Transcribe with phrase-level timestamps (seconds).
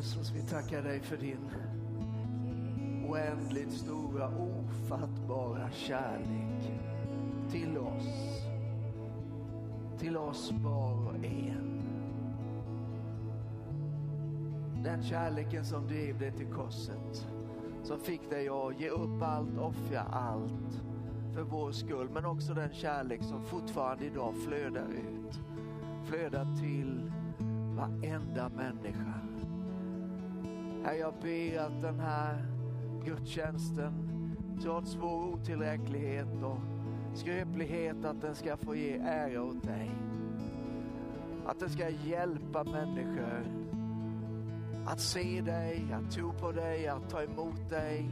[0.00, 1.50] Jesus, vi tackar dig för din
[3.08, 6.72] oändligt stora, ofattbara kärlek
[7.50, 8.42] till oss.
[9.98, 11.82] Till oss var och en.
[14.84, 17.26] Den kärleken som drev dig till korset.
[17.82, 20.82] Som fick dig att ge upp allt, offra allt
[21.34, 22.08] för vår skull.
[22.14, 25.40] Men också den kärlek som fortfarande idag flödar ut.
[26.04, 27.12] Flödar till
[27.76, 29.29] varenda människa.
[30.84, 32.44] Herre, jag ber att den här
[33.04, 33.92] gudstjänsten,
[34.62, 36.58] trots vår otillräcklighet och
[37.14, 39.90] skröplighet, att den ska få ge ära åt dig.
[41.46, 43.60] Att den ska hjälpa människor
[44.86, 48.10] att se dig, att tro på dig, att ta emot dig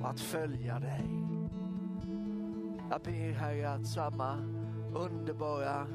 [0.00, 1.10] och att följa dig.
[2.90, 4.36] Jag ber Herre att samma
[4.94, 5.86] underbara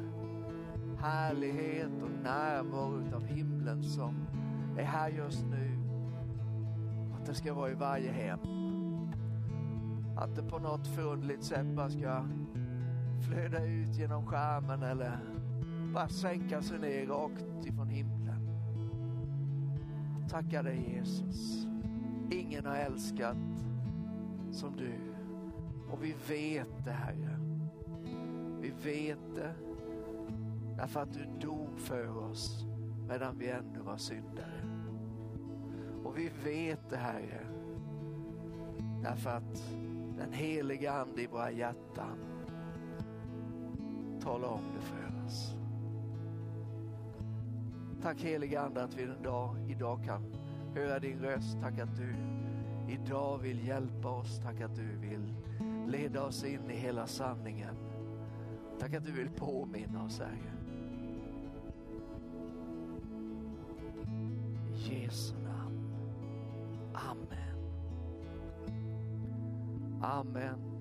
[0.99, 4.27] härlighet och närvaro av himlen som
[4.77, 5.70] är här just nu,
[7.21, 8.39] att det ska vara i varje hem.
[10.17, 12.25] Att det på något förundligt sätt bara ska
[13.27, 15.19] flöda ut genom skärmen eller
[15.93, 18.49] bara sänka sig ner rakt ifrån himlen.
[20.29, 21.67] Tackar dig Jesus.
[22.31, 23.37] Ingen har älskat
[24.51, 24.93] som du.
[25.91, 27.39] Och vi vet det Herre.
[28.61, 29.53] Vi vet det
[30.77, 32.65] därför att du dog för oss
[33.07, 34.70] medan vi ännu var syndare.
[36.03, 37.45] Och vi vet det Herre
[39.03, 39.63] därför att
[40.17, 42.17] den heliga Ande i våra hjärtan
[44.21, 45.55] talar om det för oss.
[48.01, 50.23] Tack heliga Ande att vi en dag, idag kan
[50.75, 51.57] höra din röst.
[51.61, 52.15] Tack att du
[52.93, 54.39] idag vill hjälpa oss.
[54.43, 55.33] Tack att du vill
[55.87, 57.75] leda oss in i hela sanningen.
[58.79, 60.51] Tack att du vill påminna oss Herre.
[64.75, 65.40] Jesus.
[66.93, 67.51] Amen.
[70.03, 70.71] Amen.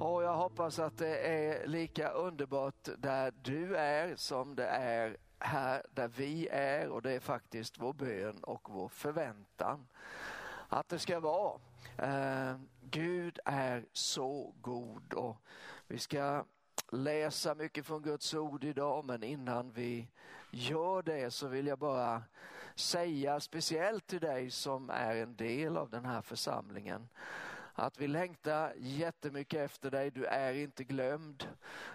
[0.00, 5.82] Och jag hoppas att det är lika underbart där du är som det är här
[5.90, 9.86] där vi är och det är faktiskt vår bön och vår förväntan
[10.68, 11.60] att det ska vara.
[11.98, 15.36] Eh, Gud är så god och
[15.86, 16.44] vi ska
[16.92, 20.08] läsa mycket från Guds ord idag men innan vi
[20.50, 22.22] gör det så vill jag bara
[22.74, 27.08] säga speciellt till dig som är en del av den här församlingen
[27.74, 30.10] att vi längtar jättemycket efter dig.
[30.10, 31.48] Du är inte glömd.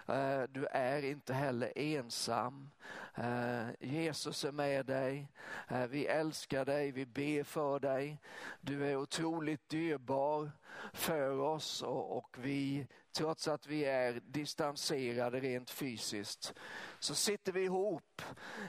[0.06, 2.70] Eh, du är inte heller ensam.
[3.14, 5.28] Eh, Jesus är med dig.
[5.68, 6.92] Eh, vi älskar dig.
[6.92, 8.20] Vi ber för dig.
[8.60, 10.50] Du är otroligt dyrbar
[10.92, 16.54] för oss och vi trots att vi är distanserade rent fysiskt
[16.98, 18.22] så sitter vi ihop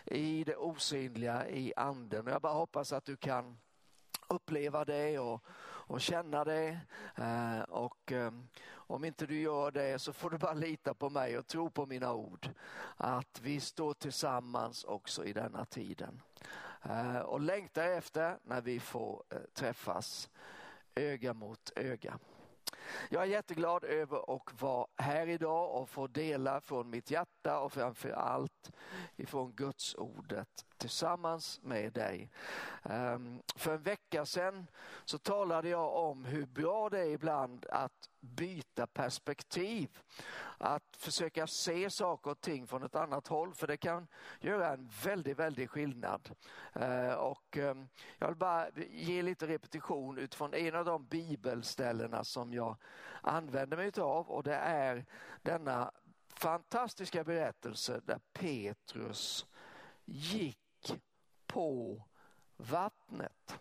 [0.05, 2.27] i det osynliga i anden.
[2.27, 3.57] Jag bara hoppas att du kan
[4.27, 6.79] uppleva det och, och känna det.
[7.15, 8.31] Eh, och eh,
[8.71, 11.85] om inte du gör det så får du bara lita på mig och tro på
[11.85, 12.49] mina ord.
[12.97, 16.21] Att vi står tillsammans också i denna tiden.
[16.83, 20.29] Eh, och längtar efter när vi får eh, träffas
[20.95, 22.19] öga mot öga.
[23.09, 27.73] Jag är jätteglad över att vara här idag och få dela från mitt hjärta och
[27.73, 28.71] framför allt
[29.15, 32.29] ifrån Guds ordet tillsammans med dig.
[32.83, 34.67] Ehm, för en vecka sedan
[35.05, 39.99] så talade jag om hur bra det är ibland att byta perspektiv.
[40.57, 44.07] Att försöka se saker och ting från ett annat håll för det kan
[44.39, 46.29] göra en väldigt, väldigt skillnad.
[46.73, 52.53] Ehm, och ehm, jag vill bara ge lite repetition utifrån en av de bibelställena som
[52.53, 52.77] jag
[53.21, 55.05] använder mig av och det är
[55.41, 55.91] denna
[56.39, 59.45] fantastiska berättelse där Petrus
[60.05, 60.59] gick
[61.47, 62.01] på
[62.57, 63.59] vattnet.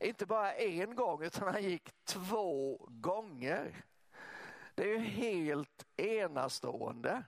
[0.00, 3.84] Inte bara en gång utan han gick två gånger.
[4.74, 7.24] Det är ju helt enastående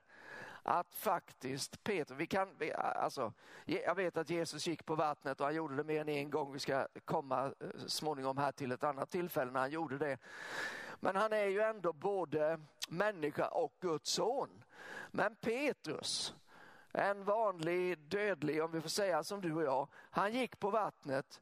[0.68, 3.32] att faktiskt Peter, vi kan, alltså,
[3.64, 6.52] jag vet att Jesus gick på vattnet och han gjorde det mer än en gång.
[6.52, 10.18] Vi ska komma eh, småningom här till ett annat tillfälle när han gjorde det.
[11.00, 14.64] Men han är ju ändå både människa och Guds son.
[15.10, 16.34] Men Petrus,
[16.96, 21.40] en vanlig dödlig, om vi får säga som du och jag, han gick på vattnet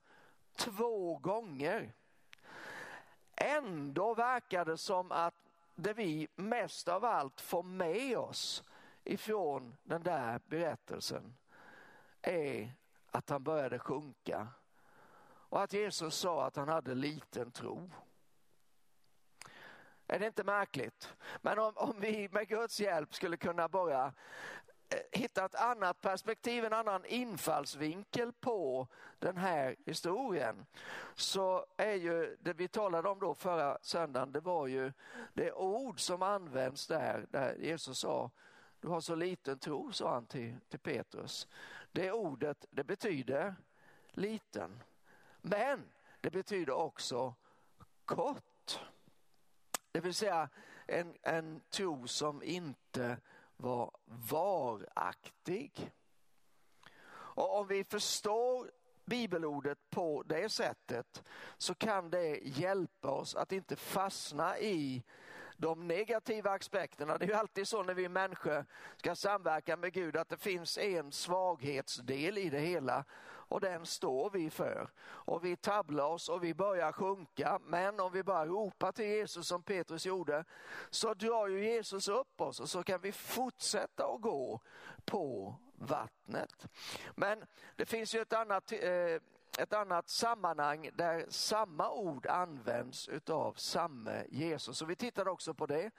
[0.57, 1.95] två gånger.
[3.37, 5.35] Ändå verkar det som att
[5.75, 8.63] det vi mest av allt får med oss
[9.05, 11.37] ifrån den där berättelsen
[12.23, 12.73] är
[13.11, 14.49] att han började sjunka
[15.27, 17.91] och att Jesus sa att han hade liten tro.
[20.07, 21.15] Är det inte märkligt?
[21.43, 24.13] Men om, om vi med Guds hjälp skulle kunna bara
[24.95, 28.89] Eh, hitta ett annat perspektiv, en annan infallsvinkel på
[29.19, 30.67] den här historien
[31.15, 34.93] så är ju det vi talade om då förra söndagen, det var ju
[35.33, 38.31] det ord som används där, där Jesus sa
[38.81, 41.49] du har så liten tro, sa han till, till Petrus.
[41.93, 43.55] Det ordet, det betyder
[44.13, 44.83] liten.
[45.41, 45.85] Men
[46.21, 47.35] det betyder också
[48.05, 48.81] kort.
[49.93, 50.49] Det vill säga
[50.87, 53.19] en, en tro som inte
[53.57, 55.93] var varaktig.
[57.15, 58.71] Och om vi förstår
[59.05, 61.25] bibelordet på det sättet
[61.59, 65.03] så kan det hjälpa oss att inte fastna i
[65.57, 67.19] de negativa aspekterna.
[67.19, 68.65] Det är ju alltid så när vi människor
[68.97, 73.05] ska samverka med Gud att det finns en svaghetsdel i det hela
[73.55, 74.91] och den står vi för.
[75.05, 77.61] Och vi tabblar oss och vi börjar sjunka.
[77.65, 80.45] Men om vi bara ropar till Jesus som Petrus gjorde
[80.91, 84.61] så drar ju Jesus upp oss och så kan vi fortsätta att gå
[85.05, 86.67] på vattnet.
[87.15, 87.45] Men
[87.77, 89.21] det finns ju ett annat eh,
[89.59, 94.79] ett annat sammanhang där samma ord används utav samme Jesus.
[94.79, 95.91] Så vi tittade också på det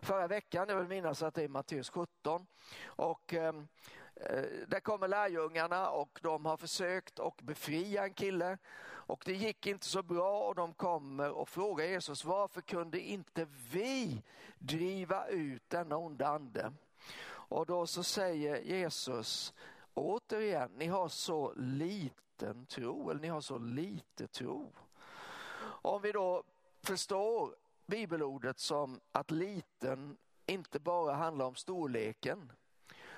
[0.00, 2.46] förra veckan, jag vill minnas att det är Matteus 17.
[2.86, 3.68] Och, ehm,
[4.16, 8.58] eh, där kommer lärjungarna och de har försökt att befria en kille
[8.88, 13.46] och det gick inte så bra och de kommer och frågar Jesus varför kunde inte
[13.72, 14.22] vi
[14.58, 16.72] driva ut denna onda ande?
[17.48, 19.54] Och då så säger Jesus
[19.96, 24.72] återigen, ni har så liten tro, eller ni har så lite tro.
[25.62, 26.42] Om vi då
[26.82, 27.56] förstår
[27.86, 30.16] bibelordet som att liten
[30.46, 32.52] inte bara handlar om storleken.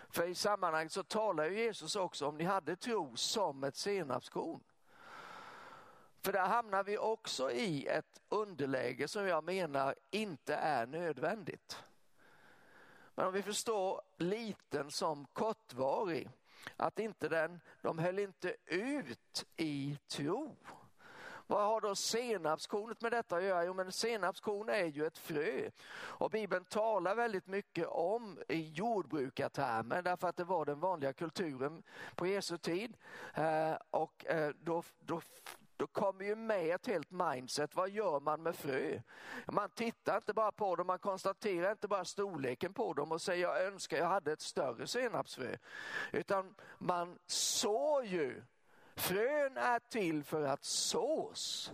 [0.09, 4.61] För i sammanhanget så talar ju Jesus också om ni hade tro som ett senapskorn.
[6.21, 11.83] För där hamnar vi också i ett underläge som jag menar inte är nödvändigt.
[13.15, 16.31] Men om vi förstår liten som kortvarig
[16.77, 20.57] att inte den, de höll inte ut i tro.
[21.51, 23.65] Vad har då senapskornet med detta att göra?
[23.65, 25.71] Jo, men senapskorn är ju ett frö.
[25.93, 31.83] Och Bibeln talar väldigt mycket om i jordbrukartermer därför att det var den vanliga kulturen
[32.15, 32.97] på Jesu tid.
[33.35, 35.21] Eh, och eh, då, då
[35.79, 37.77] då kommer ju med ett helt mindset.
[37.77, 39.01] Vad gör man med frö?
[39.47, 43.43] Man tittar inte bara på dem, man konstaterar inte bara storleken på dem och säger
[43.43, 45.57] jag önskar jag hade ett större senapsfrö.
[46.13, 48.43] Utan man sår ju.
[48.97, 51.73] Frön är till för att sås.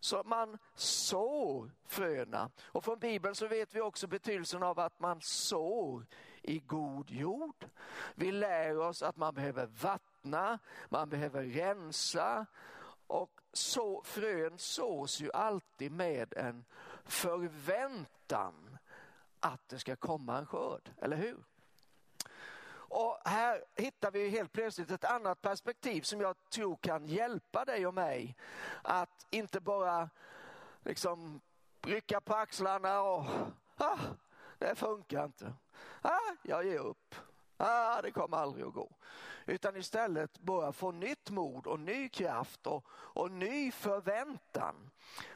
[0.00, 2.50] Så man sår fröna.
[2.64, 6.06] Och från Bibeln så vet vi också betydelsen av att man sår
[6.42, 7.66] i god jord.
[8.14, 10.58] Vi lär oss att man behöver vattna,
[10.88, 12.46] man behöver rensa
[13.08, 16.64] och så, frön sås ju alltid med en
[17.04, 18.78] förväntan
[19.40, 21.44] att det ska komma en skörd, eller hur?
[22.90, 27.86] Och här hittar vi helt plötsligt ett annat perspektiv som jag tror kan hjälpa dig
[27.86, 28.36] och mig
[28.82, 30.10] att inte bara
[30.84, 31.40] liksom
[31.82, 33.24] rycka på axlarna och
[33.76, 33.98] ah,
[34.58, 35.52] det funkar inte.
[36.02, 37.14] Ah, jag ger upp.
[37.60, 38.90] Ah, det kommer aldrig att gå
[39.48, 44.90] utan istället börja få nytt mod och ny kraft och, och ny förväntan.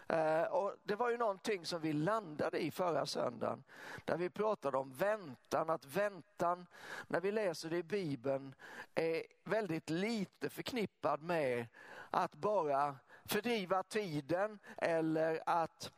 [0.09, 3.65] Eh, och det var ju någonting som vi landade i förra söndagen
[4.05, 6.67] där vi pratade om väntan, att väntan
[7.09, 8.55] när vi läser det i Bibeln
[8.95, 11.67] är väldigt lite förknippad med
[12.11, 15.93] att bara fördriva tiden eller att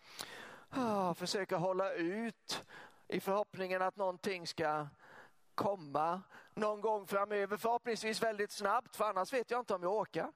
[0.70, 2.64] ah, försöka hålla ut
[3.08, 4.86] i förhoppningen att någonting ska
[5.54, 6.22] komma
[6.54, 10.32] någon gång framöver, förhoppningsvis väldigt snabbt, för annars vet jag inte om jag orkar.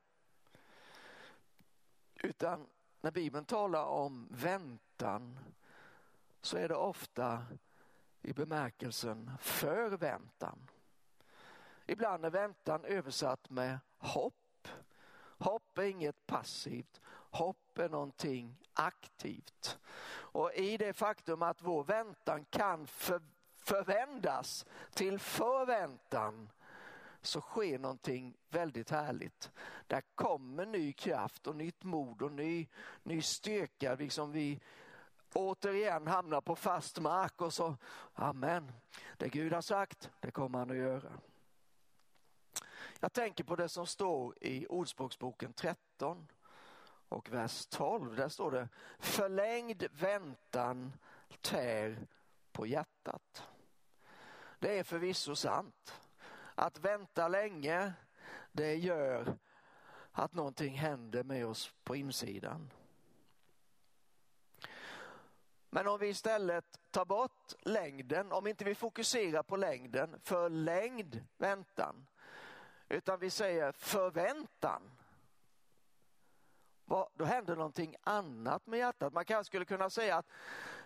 [2.15, 2.67] Utan
[3.01, 5.39] när Bibeln talar om väntan
[6.41, 7.47] så är det ofta
[8.23, 10.71] i bemärkelsen förväntan.
[11.87, 14.69] Ibland är väntan översatt med hopp.
[15.39, 19.79] Hopp är inget passivt, hopp är någonting aktivt.
[20.11, 23.21] Och i det faktum att vår väntan kan för
[23.69, 26.49] förvändas till förväntan
[27.23, 29.51] så sker någonting väldigt härligt.
[29.87, 32.67] Där kommer ny kraft och nytt mod och ny,
[33.03, 33.95] ny styrka.
[33.95, 34.61] Liksom vi
[35.33, 37.77] återigen hamnar på fast mark och så,
[38.15, 38.73] amen,
[39.17, 41.13] det Gud har sagt, det kommer han att göra.
[43.01, 46.27] Jag tänker på det som står i Ordspråksboken 13
[47.09, 48.17] och vers 12.
[48.17, 50.93] Där står det, förlängd väntan
[51.41, 52.07] tär
[52.53, 53.49] på hjärtat.
[54.59, 55.95] Det är förvisso sant.
[56.55, 57.93] Att vänta länge,
[58.53, 59.37] det gör
[60.13, 62.71] att någonting händer med oss på insidan.
[65.71, 72.07] Men om vi istället tar bort längden, om inte vi fokuserar på längden, förlängd väntan,
[72.89, 74.98] utan vi säger förväntan,
[77.15, 79.13] då händer någonting annat med hjärtat.
[79.13, 80.27] Man kanske skulle kunna säga att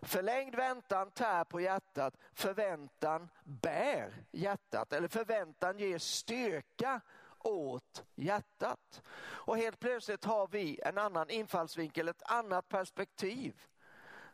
[0.03, 7.01] förlängd väntan tär på hjärtat, förväntan bär hjärtat eller förväntan ger styrka
[7.39, 9.03] åt hjärtat.
[9.23, 13.61] Och helt plötsligt har vi en annan infallsvinkel, ett annat perspektiv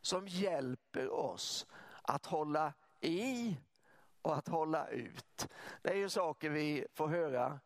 [0.00, 1.66] som hjälper oss
[2.02, 3.56] att hålla i
[4.22, 5.48] och att hålla ut.
[5.82, 7.60] Det är ju saker vi får höra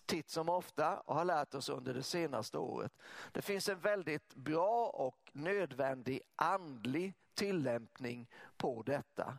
[0.00, 2.92] titt som ofta och har lärt oss under det senaste året.
[3.32, 9.38] Det finns en väldigt bra och nödvändig andlig tillämpning på detta.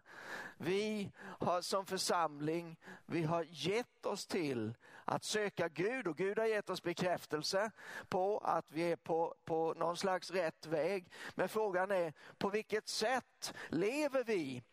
[0.57, 6.45] Vi har som församling, vi har gett oss till att söka Gud och Gud har
[6.45, 7.72] gett oss bekräftelse
[8.10, 11.12] på att vi är på, på någon slags rätt väg.
[11.36, 14.63] Men frågan är på vilket sätt lever vi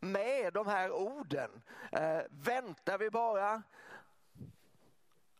[0.00, 1.62] med de här orden?
[1.92, 3.62] Eh, väntar vi bara?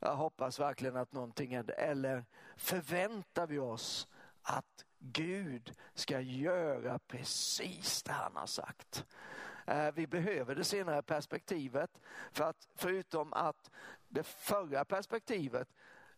[0.04, 1.74] Jag hoppas verkligen att någonting händer.
[1.74, 2.24] Eller
[2.56, 4.08] förväntar vi oss
[4.42, 9.04] att Gud ska göra precis det han har sagt?
[9.66, 12.00] Eh, vi behöver det senare perspektivet
[12.32, 13.70] för att förutom att
[14.08, 15.68] det förra perspektivet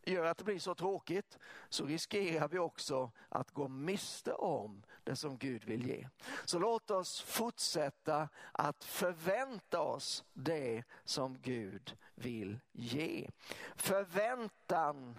[0.07, 5.17] gör att det blir så tråkigt så riskerar vi också att gå miste om det
[5.17, 6.09] som Gud vill ge.
[6.45, 13.31] Så låt oss fortsätta att förvänta oss det som Gud vill ge.
[13.77, 15.19] Förväntan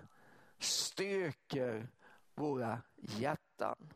[0.60, 1.88] styrker
[2.36, 3.94] våra hjärtan.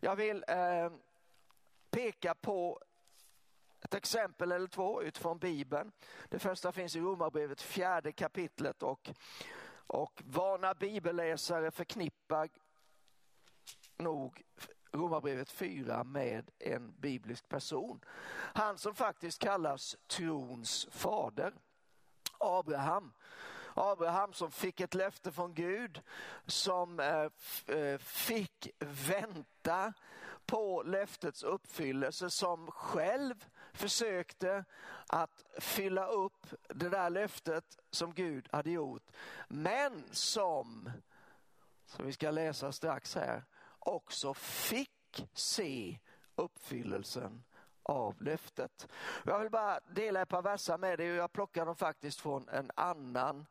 [0.00, 0.92] Jag vill eh,
[1.90, 2.80] peka på
[3.84, 5.92] ett exempel eller två utifrån Bibeln.
[6.28, 9.10] Det första finns i Romarbrevet fjärde kapitlet och,
[9.86, 12.48] och vana bibelläsare förknippar
[13.96, 14.42] nog
[14.92, 18.00] Romarbrevet 4 med en biblisk person.
[18.54, 21.52] Han som faktiskt kallas trons fader.
[22.38, 23.12] Abraham.
[23.74, 26.00] Abraham som fick ett löfte från Gud,
[26.46, 27.28] som eh,
[27.76, 29.92] eh fick vänta
[30.46, 34.64] på löftets uppfyllelse, som själv försökte
[35.06, 39.10] att fylla upp det där löftet som Gud hade gjort.
[39.48, 40.90] Men som,
[41.86, 43.44] som vi ska läsa strax här,
[43.78, 45.98] också fick se
[46.36, 47.44] uppfyllelsen
[47.82, 48.88] av löftet.
[49.24, 52.48] Jag vill bara dela ett par verser med dig och jag plockar dem faktiskt från
[52.48, 53.46] en annan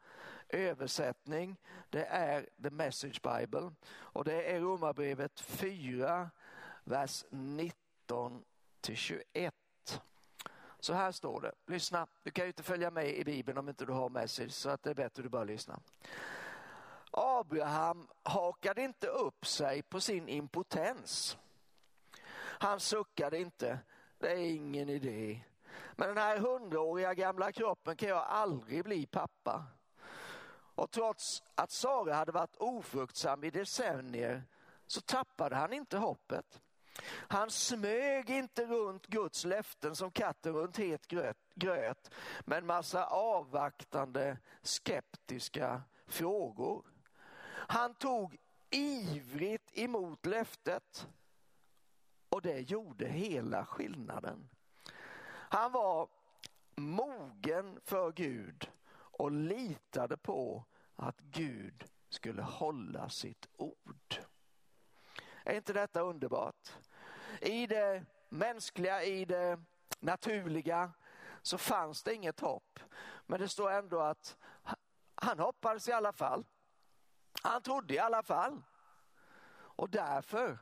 [0.50, 1.58] översättning.
[1.89, 6.30] Det är The Message Bible och det är Romarbrevet 4,
[6.84, 8.44] vers 19
[8.82, 9.53] till 21.
[10.83, 13.85] Så här står det, lyssna, du kan ju inte följa med i Bibeln om inte
[13.85, 15.79] du har message så att det är bättre att du bara lyssnar.
[17.11, 21.37] Abraham hakade inte upp sig på sin impotens.
[22.35, 23.79] Han suckade inte,
[24.17, 25.43] det är ingen idé.
[25.91, 29.65] Men den här hundraåriga gamla kroppen kan jag aldrig bli pappa.
[30.75, 34.43] Och trots att Sara hade varit ofruktsam i decennier
[34.87, 36.61] så tappade han inte hoppet.
[37.05, 41.07] Han smög inte runt Guds löften som katten runt het
[41.55, 42.13] gröt,
[42.45, 46.85] med en massa avvaktande skeptiska frågor.
[47.50, 48.38] Han tog
[48.69, 51.07] ivrigt emot löftet
[52.29, 54.50] och det gjorde hela skillnaden.
[55.29, 56.07] Han var
[56.75, 64.19] mogen för Gud och litade på att Gud skulle hålla sitt ord.
[65.43, 66.71] Är inte detta underbart?
[67.41, 69.59] I det mänskliga, i det
[70.00, 70.91] naturliga
[71.41, 72.79] så fanns det inget hopp.
[73.25, 74.38] Men det står ändå att
[75.15, 76.45] han hoppades i alla fall.
[77.41, 78.63] Han trodde i alla fall.
[79.75, 80.57] Och därför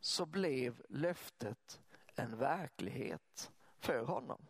[0.00, 1.80] så blev löftet
[2.14, 4.46] en verklighet för honom.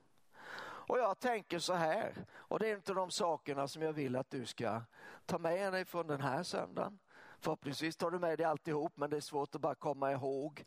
[0.88, 4.30] Och jag tänker så här, och det är inte de sakerna som jag vill att
[4.30, 4.82] du ska
[5.26, 6.98] ta med dig från den här söndagen.
[7.46, 10.64] Förhoppningsvis tar du med dig alltihop men det är svårt att bara komma ihåg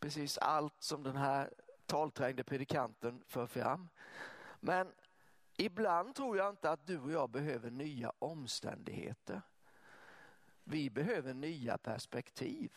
[0.00, 1.50] precis allt som den här
[1.86, 3.88] talträngde predikanten för fram.
[4.60, 4.92] Men
[5.56, 9.42] ibland tror jag inte att du och jag behöver nya omständigheter.
[10.64, 12.72] Vi behöver nya perspektiv.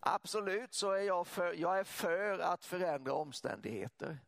[0.00, 4.18] Absolut så är jag för, jag är för att förändra omständigheter.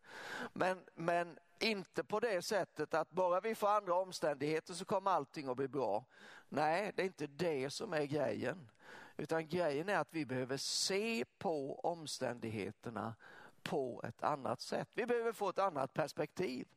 [0.53, 5.49] Men, men inte på det sättet att bara vi får andra omständigheter så kommer allting
[5.49, 6.05] att bli bra.
[6.49, 8.71] Nej, det är inte det som är grejen.
[9.17, 13.15] Utan grejen är att vi behöver se på omständigheterna
[13.63, 14.89] på ett annat sätt.
[14.95, 16.69] Vi behöver få ett annat perspektiv.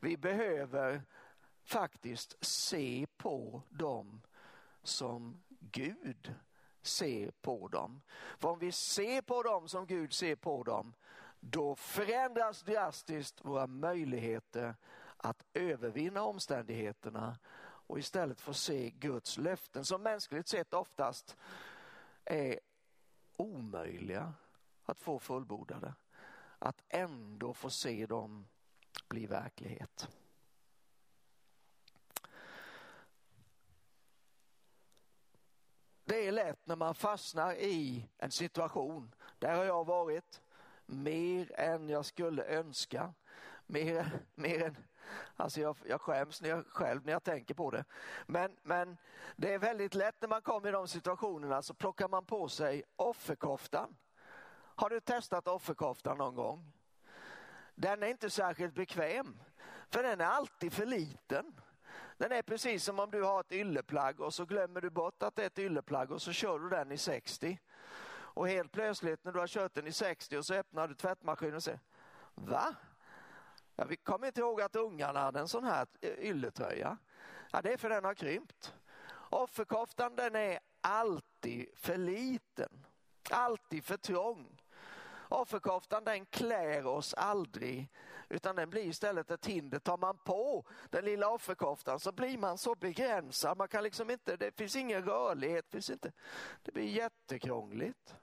[0.00, 1.02] Vi behöver
[1.64, 4.22] faktiskt se på dem
[4.82, 6.34] som Gud
[6.82, 8.02] ser på dem.
[8.38, 10.94] För om vi ser på dem som Gud ser på dem,
[11.44, 14.74] då förändras drastiskt våra möjligheter
[15.16, 17.38] att övervinna omständigheterna
[17.86, 21.36] och istället få se Guds löften som mänskligt sett oftast
[22.24, 22.60] är
[23.36, 24.32] omöjliga
[24.84, 25.94] att få fullbordade.
[26.58, 28.46] Att ändå få se dem
[29.08, 30.08] bli verklighet.
[36.04, 40.42] Det är lätt när man fastnar i en situation, där har jag varit,
[40.86, 43.14] mer än jag skulle önska.
[43.66, 44.76] Mer, mer än,
[45.36, 47.84] alltså jag, jag skäms när jag, själv när jag tänker på det.
[48.26, 48.96] Men, men
[49.36, 52.82] det är väldigt lätt när man kommer i de situationerna så plockar man på sig
[52.96, 53.96] offerkoftan.
[54.74, 56.72] Har du testat offerkoftan någon gång?
[57.74, 59.40] Den är inte särskilt bekväm,
[59.90, 61.60] för den är alltid för liten.
[62.16, 65.36] Den är precis som om du har ett ylleplagg och så glömmer du bort att
[65.36, 67.58] det är ett ylleplagg och så kör du den i 60.
[68.34, 71.54] Och helt plötsligt när du har kört den i 60 och så öppnar du tvättmaskinen
[71.54, 71.80] och säger
[72.34, 72.74] Va?
[73.76, 76.98] Ja, vi kommer inte ihåg att ungarna hade en sån här ylletröja.
[77.52, 78.74] Ja, det är för den har krympt.
[79.14, 82.86] Offerkoftan den är alltid för liten.
[83.30, 84.62] Alltid för trång.
[85.28, 87.88] Offerkoftan den klär oss aldrig
[88.32, 89.78] utan den blir istället ett hinder.
[89.78, 93.58] Tar man på den lilla offerkoftan så blir man så begränsad.
[93.58, 95.70] Man kan liksom inte, det finns ingen rörlighet.
[95.70, 96.12] Finns inte,
[96.62, 98.14] det blir jättekrångligt.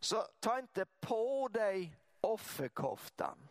[0.00, 3.48] Så ta inte på dig offerkoftan.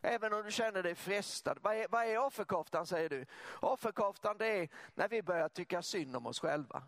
[0.00, 1.58] Även om du känner dig frestad.
[1.62, 3.26] Vad är, vad är offerkoftan säger du?
[3.60, 6.82] Offerkoftan det är när vi börjar tycka synd om oss själva.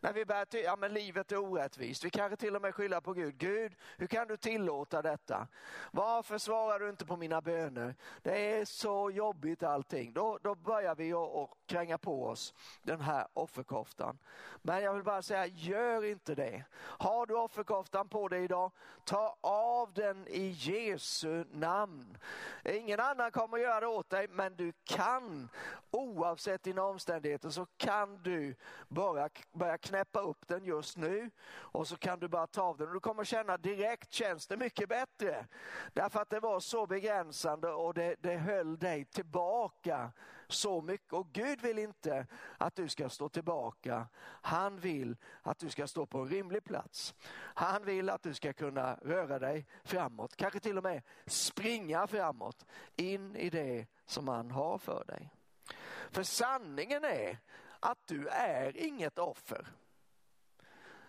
[0.00, 2.04] När vi börjar till, ja men livet är orättvist.
[2.04, 3.38] Vi kanske till och med skyller på Gud.
[3.38, 5.48] Gud, hur kan du tillåta detta?
[5.90, 7.94] Varför svarar du inte på mina böner?
[8.22, 10.12] Det är så jobbigt allting.
[10.12, 14.18] Då, då börjar vi att kränga på oss den här offerkoftan.
[14.62, 16.64] Men jag vill bara säga, gör inte det.
[16.76, 18.70] Har du offerkoftan på dig idag,
[19.04, 22.18] ta av den i Jesu namn.
[22.64, 25.48] Ingen annan kommer att göra det åt dig, men du kan,
[25.90, 28.54] oavsett dina omständigheter, så kan du
[28.88, 29.28] bara
[29.64, 32.94] börja knäppa upp den just nu och så kan du bara ta av den och
[32.94, 35.46] du kommer känna direkt känns det mycket bättre.
[35.92, 40.12] Därför att det var så begränsande och det, det höll dig tillbaka
[40.48, 41.12] så mycket.
[41.12, 42.26] Och Gud vill inte
[42.58, 44.06] att du ska stå tillbaka.
[44.42, 47.14] Han vill att du ska stå på en rimlig plats.
[47.54, 52.66] Han vill att du ska kunna röra dig framåt, kanske till och med springa framåt
[52.96, 55.30] in i det som han har för dig.
[56.10, 57.38] För sanningen är
[57.84, 59.66] att du är inget offer.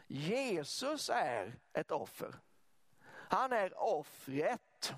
[0.07, 2.35] Jesus är ett offer.
[3.07, 4.93] Han är offret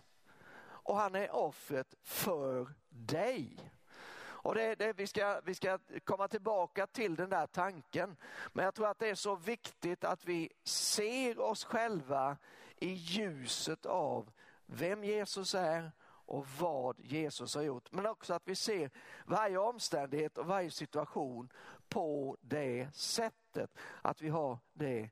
[0.60, 3.72] och han är offret för dig.
[4.20, 8.18] Och det, det, vi, ska, vi ska komma tillbaka till den där tanken.
[8.54, 12.38] Men jag tror att det är så viktigt att vi ser oss själva
[12.76, 14.32] i ljuset av
[14.66, 15.92] vem Jesus är
[16.28, 17.92] och vad Jesus har gjort.
[17.92, 18.92] Men också att vi ser
[19.26, 21.50] varje omständighet och varje situation
[21.90, 23.78] på det sättet.
[24.02, 25.10] Att vi har det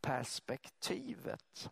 [0.00, 1.70] perspektivet.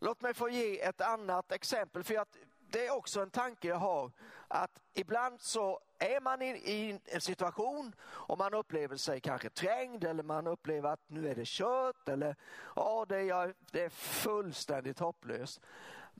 [0.00, 2.04] Låt mig få ge ett annat exempel.
[2.04, 2.36] för att
[2.70, 4.12] Det är också en tanke jag har.
[4.48, 10.22] Att ibland så är man i, en situation och man upplever sig kanske trängd eller
[10.22, 12.36] man upplever att nu är det kört eller
[12.76, 15.60] ja, det, är, det är fullständigt hopplöst.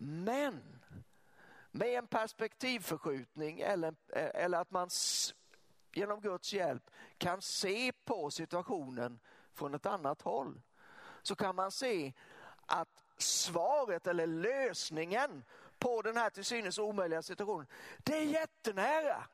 [0.00, 0.62] Men
[1.70, 4.88] med en perspektivförskjutning eller, eller att man
[5.92, 9.20] genom Guds hjälp kan se på situationen
[9.54, 10.60] från ett annat håll
[11.22, 12.12] så kan man se
[12.66, 15.44] att svaret eller lösningen
[15.78, 17.66] på den här till synes omöjliga situationen,
[17.98, 19.24] det är jättenära.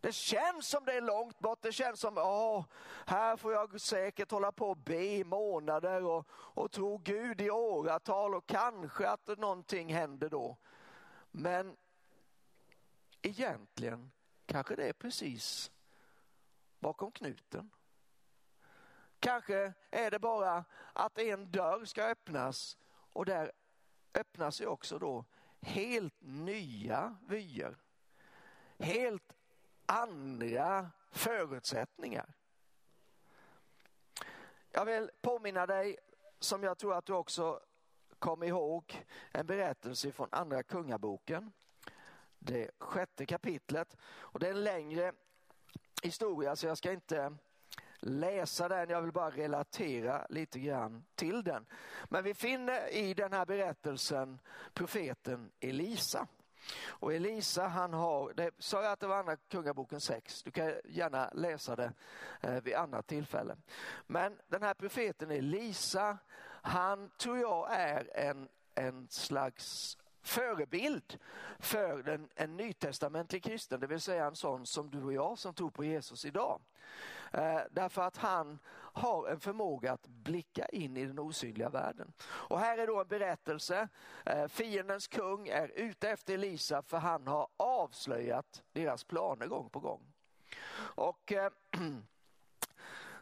[0.00, 1.62] Det känns som det är långt bort.
[1.62, 2.64] Det känns som, ja,
[3.06, 7.50] här får jag säkert hålla på och be i månader och, och tro Gud i
[7.50, 10.56] åratal och kanske att någonting händer då.
[11.30, 11.76] Men
[13.22, 14.10] egentligen
[14.46, 15.70] kanske det är precis
[16.78, 17.70] bakom knuten.
[19.20, 23.52] Kanske är det bara att en dörr ska öppnas och där
[24.14, 25.24] öppnas ju också då
[25.60, 27.76] helt nya vyer.
[28.78, 29.36] Helt
[29.90, 32.34] andra förutsättningar.
[34.70, 35.96] Jag vill påminna dig,
[36.38, 37.60] som jag tror att du också
[38.18, 41.52] kom ihåg, en berättelse från Andra Kungaboken.
[42.38, 43.96] Det sjätte kapitlet.
[44.02, 45.12] Och det är en längre
[46.02, 47.36] historia så jag ska inte
[47.98, 51.66] läsa den, jag vill bara relatera lite grann till den.
[52.08, 54.40] Men vi finner i den här berättelsen
[54.74, 56.26] profeten Elisa.
[56.86, 60.72] Och Elisa han har, det sa jag att det var andra kungaboken 6, du kan
[60.84, 61.92] gärna läsa det
[62.40, 63.56] eh, vid annat tillfälle.
[64.06, 66.18] Men den här profeten Elisa,
[66.62, 71.18] han tror jag är en, en slags förebild
[71.58, 75.54] för en, en nytestamentlig kristen, det vill säga en sån som du och jag som
[75.54, 76.60] tror på Jesus idag.
[77.32, 78.58] Eh, därför att han
[78.92, 82.12] har en förmåga att blicka in i den osynliga världen.
[82.22, 83.88] Och här är då en berättelse.
[84.26, 89.80] Eh, fiendens kung är ute efter Elisa för han har avslöjat deras planer gång på
[89.80, 90.12] gång.
[90.76, 91.50] Och eh,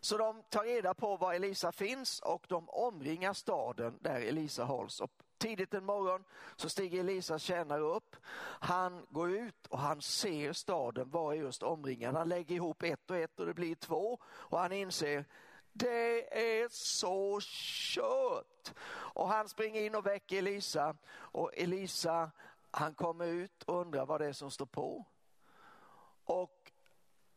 [0.01, 5.01] Så de tar reda på var Elisa finns och de omringar staden där Elisa hålls.
[5.01, 6.25] Och tidigt en morgon
[6.57, 8.17] så stiger Elisas tjänare upp.
[8.61, 12.15] Han går ut och han ser staden var just omringad.
[12.15, 15.25] Han lägger ihop ett och ett och det blir två och han inser
[15.73, 18.75] det är så kört.
[18.91, 22.31] Och han springer in och väcker Elisa och Elisa
[22.71, 25.05] han kommer ut och undrar vad det är som står på.
[26.25, 26.73] Och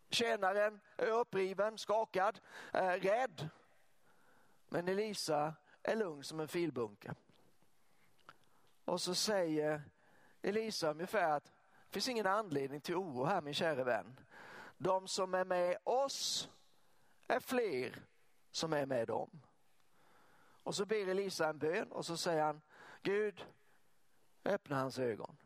[0.10, 2.40] tjänaren är uppriven, skakad,
[2.72, 3.50] är rädd.
[4.70, 7.14] Men Elisa är lugn som en filbunke.
[8.86, 9.84] Och så säger
[10.42, 14.20] Elisa ungefär att det finns ingen anledning till oro här min kära vän.
[14.78, 16.50] De som är med oss
[17.28, 18.02] är fler
[18.52, 19.42] som är med dem.
[20.64, 22.62] Och så ber Elisa en bön och så säger han
[23.02, 23.46] Gud
[24.46, 25.38] öppna hans ögon.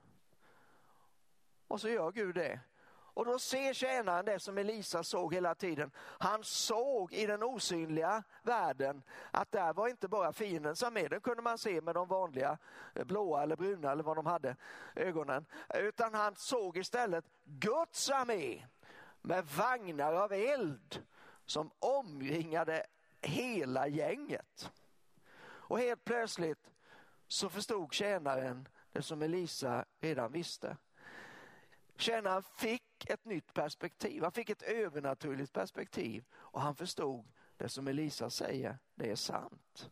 [1.67, 2.59] Och så gör Gud det.
[3.15, 5.91] Och då ser tjänaren det som Elisa såg hela tiden.
[5.97, 11.41] Han såg i den osynliga världen att där var inte bara fiendens armé, den kunde
[11.41, 12.57] man se med de vanliga
[12.95, 14.55] eh, blåa eller bruna eller vad de hade
[14.95, 15.45] ögonen.
[15.73, 18.65] Utan han såg istället Guds armé
[19.21, 21.03] med vagnar av eld
[21.45, 22.85] som omringade
[23.25, 24.71] hela gänget.
[25.67, 26.71] Och helt plötsligt
[27.27, 30.77] så förstod tjänaren det som Elisa redan visste.
[31.97, 37.87] Tjänaren fick ett nytt perspektiv, han fick ett övernaturligt perspektiv och han förstod det som
[37.87, 39.89] Elisa säger, det är sant.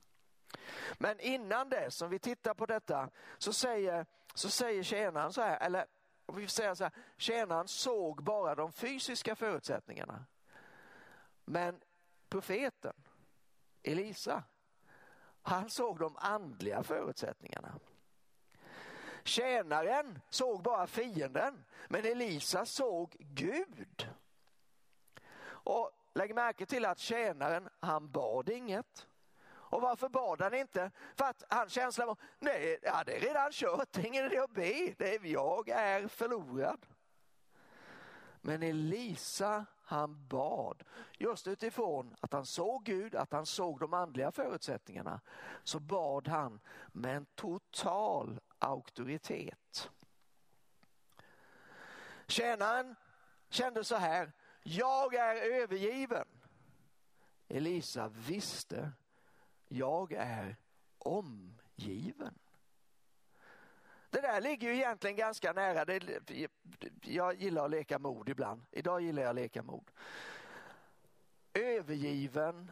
[0.98, 5.60] Men innan det, om vi tittar på detta, så säger, så säger tjänaren så här,
[5.60, 5.86] eller
[6.34, 10.26] vi säger så här, tjänaren såg bara de fysiska förutsättningarna.
[11.46, 11.80] Men
[12.30, 12.94] profeten,
[13.84, 14.44] Elisa,
[15.42, 17.80] han såg de andliga förutsättningarna.
[19.24, 24.10] Tjänaren såg bara fienden, men Elisa såg Gud.
[25.46, 29.08] Och lägg märke till att tjänaren, han bad inget.
[29.46, 30.92] Och varför bad han inte?
[31.16, 34.40] För att hans känsla var, nej, ja, det är redan kört, det är ingen idé
[34.40, 36.86] att be, det är, jag är förlorad.
[38.42, 40.84] Men Elisa han bad
[41.18, 45.22] just utifrån att han såg Gud, att han såg de andliga förutsättningarna.
[45.64, 49.90] Så bad han med en total auktoritet.
[52.28, 52.96] Tjänaren
[53.50, 54.32] kände så här,
[54.64, 56.28] jag är övergiven.
[57.48, 58.92] Elisa visste,
[59.68, 60.58] jag är
[60.98, 62.40] omgiven.
[64.14, 65.86] Det där ligger ju egentligen ganska nära.
[65.86, 66.50] Det,
[67.02, 68.66] jag gillar att leka mod ibland.
[68.72, 69.92] Idag gillar jag att leka mod.
[71.54, 72.72] Övergiven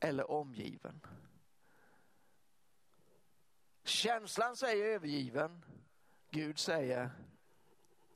[0.00, 1.06] eller omgiven.
[3.84, 5.64] Känslan säger övergiven.
[6.30, 7.10] Gud säger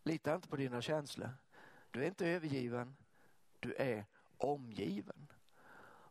[0.03, 1.31] lita inte på dina känslor.
[1.91, 2.97] Du är inte övergiven.
[3.61, 4.05] Du är
[4.37, 5.26] omgiven.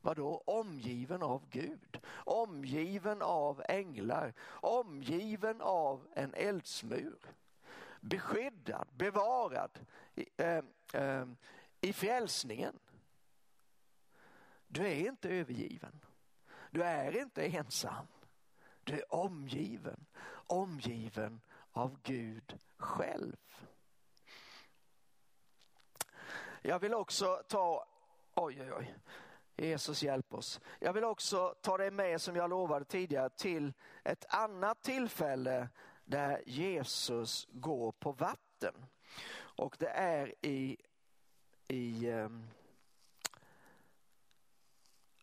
[0.06, 2.00] Vadå omgiven av Gud?
[2.16, 4.34] Omgiven av änglar?
[4.50, 7.18] Omgiven av en eldsmur?
[8.02, 9.80] Beskyddad, bevarad
[10.38, 10.64] eh,
[10.94, 11.26] eh,
[11.82, 12.80] i frälsningen.
[14.68, 16.00] Du är inte övergiven.
[16.72, 18.08] Du är inte ensam.
[18.84, 20.06] Du är omgiven,
[20.48, 21.42] omgiven
[21.72, 23.38] av Gud själv.
[26.62, 27.86] Jag vill också ta,
[28.34, 28.96] oj oj oj,
[29.58, 30.60] Jesus hjälp oss.
[30.80, 35.70] Jag vill också ta dig med som jag lovade tidigare till ett annat tillfälle
[36.06, 38.86] där Jesus går på vatten.
[39.38, 40.78] Och det är i,
[41.68, 42.48] i um,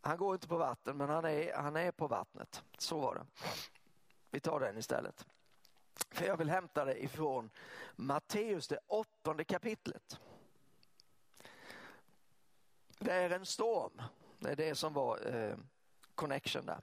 [0.01, 2.63] han går inte på vatten men han är, han är på vattnet.
[2.79, 3.27] Så var det.
[4.31, 5.27] Vi tar den istället.
[6.11, 7.51] För jag vill hämta det ifrån
[7.97, 10.21] Matteus det åttonde kapitlet.
[12.99, 14.03] Det är en storm.
[14.43, 15.57] Det är det som var eh,
[16.15, 16.81] connection där.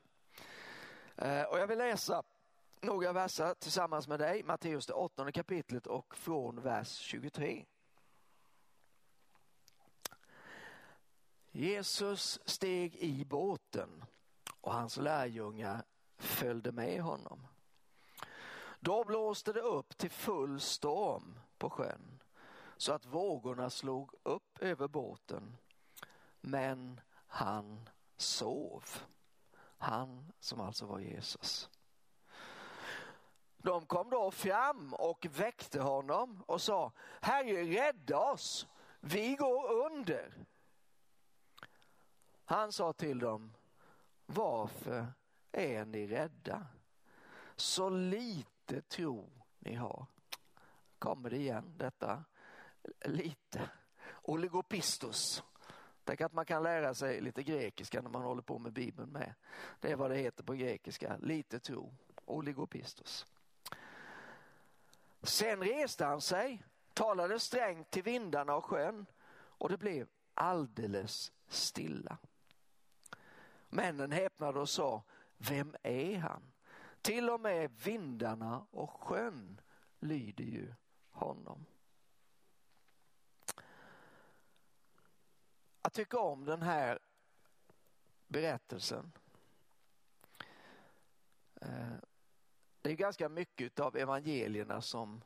[1.16, 2.24] Eh, och jag vill läsa
[2.82, 7.66] några verser tillsammans med dig, Matteus det åttonde kapitlet och från vers 23.
[11.52, 14.06] Jesus steg i båten
[14.62, 15.84] och hans lärjungar
[16.18, 17.48] följde med honom.
[18.80, 22.20] Då blåste det upp till full storm på sjön
[22.78, 25.58] så att vågorna slog upp över båten.
[26.42, 28.84] Men han sov.
[29.78, 31.70] Han som alltså var Jesus.
[33.58, 38.68] De kom då fram och väckte honom och sa, Herre rädda oss,
[39.00, 40.34] vi går under.
[42.46, 43.54] Han sa till dem,
[44.26, 45.08] varför
[45.52, 46.68] är ni rädda?
[47.56, 50.06] Så lite tro ni har.
[51.00, 52.24] Kommer det igen detta?
[53.06, 53.70] Lite.
[54.22, 55.44] Oligopistos.
[56.10, 59.34] Tänk att man kan lära sig lite grekiska när man håller på med Bibeln med.
[59.80, 61.18] Det är vad det heter på grekiska.
[61.18, 61.94] Lite tro.
[62.26, 63.28] Oligopistos.
[65.22, 72.18] Sen reste han sig, talade strängt till vindarna och sjön och det blev alldeles stilla.
[73.70, 75.04] Männen häpnade och sa,
[75.38, 76.52] vem är han?
[77.02, 79.62] Till och med vindarna och sjön
[80.00, 80.74] lyder ju
[81.12, 81.66] honom.
[85.82, 87.00] Att tycka om den här
[88.28, 89.12] berättelsen.
[91.62, 91.94] Eh,
[92.82, 95.24] det är ganska mycket av evangelierna som,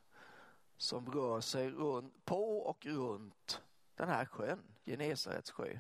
[0.77, 3.61] som rör sig runt, på och runt
[3.95, 5.79] den här sjön, Genesarets sjö.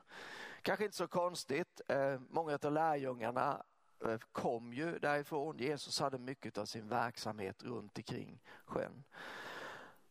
[0.61, 3.63] Kanske inte så konstigt, eh, många av lärjungarna
[4.05, 5.57] eh, kom ju därifrån.
[5.57, 9.03] Jesus hade mycket av sin verksamhet runt omkring sjön.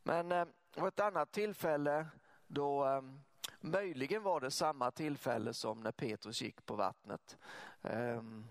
[0.03, 2.07] Men det var ett annat tillfälle
[2.47, 3.03] då
[3.63, 7.39] möjligen var det samma tillfälle som när Petrus gick på vattnet.
[7.83, 8.47] Ehm,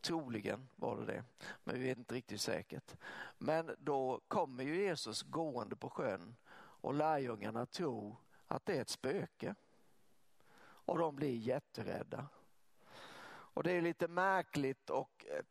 [0.00, 1.24] troligen var det det,
[1.64, 2.96] men vi vet inte riktigt säkert.
[3.38, 6.36] Men då kommer ju Jesus gående på sjön
[6.80, 8.16] och lärjungarna tror
[8.46, 9.54] att det är ett spöke.
[10.60, 12.26] Och de blir jätterädda.
[13.28, 15.44] Och det är lite märkligt och eh,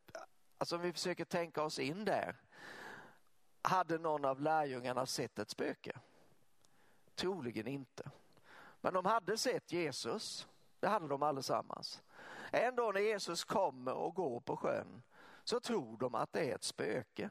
[0.57, 2.35] alltså om vi försöker tänka oss in där.
[3.61, 5.99] Hade någon av lärjungarna sett ett spöke?
[7.15, 8.11] Troligen inte.
[8.81, 10.47] Men de hade sett Jesus.
[10.79, 12.01] Det hade de allesammans.
[12.51, 15.03] Ändå när Jesus kommer och går på sjön
[15.43, 17.29] så tror de att det är ett spöke.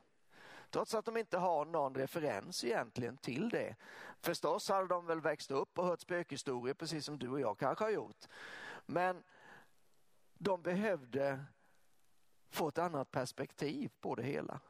[0.70, 3.76] Trots att de inte har någon referens egentligen till det.
[4.20, 7.84] Förstås hade de väl växt upp och hört spökhistorier precis som du och jag kanske
[7.84, 8.26] har gjort.
[8.86, 9.22] Men
[10.38, 11.44] de behövde
[12.50, 14.60] få ett annat perspektiv på det hela.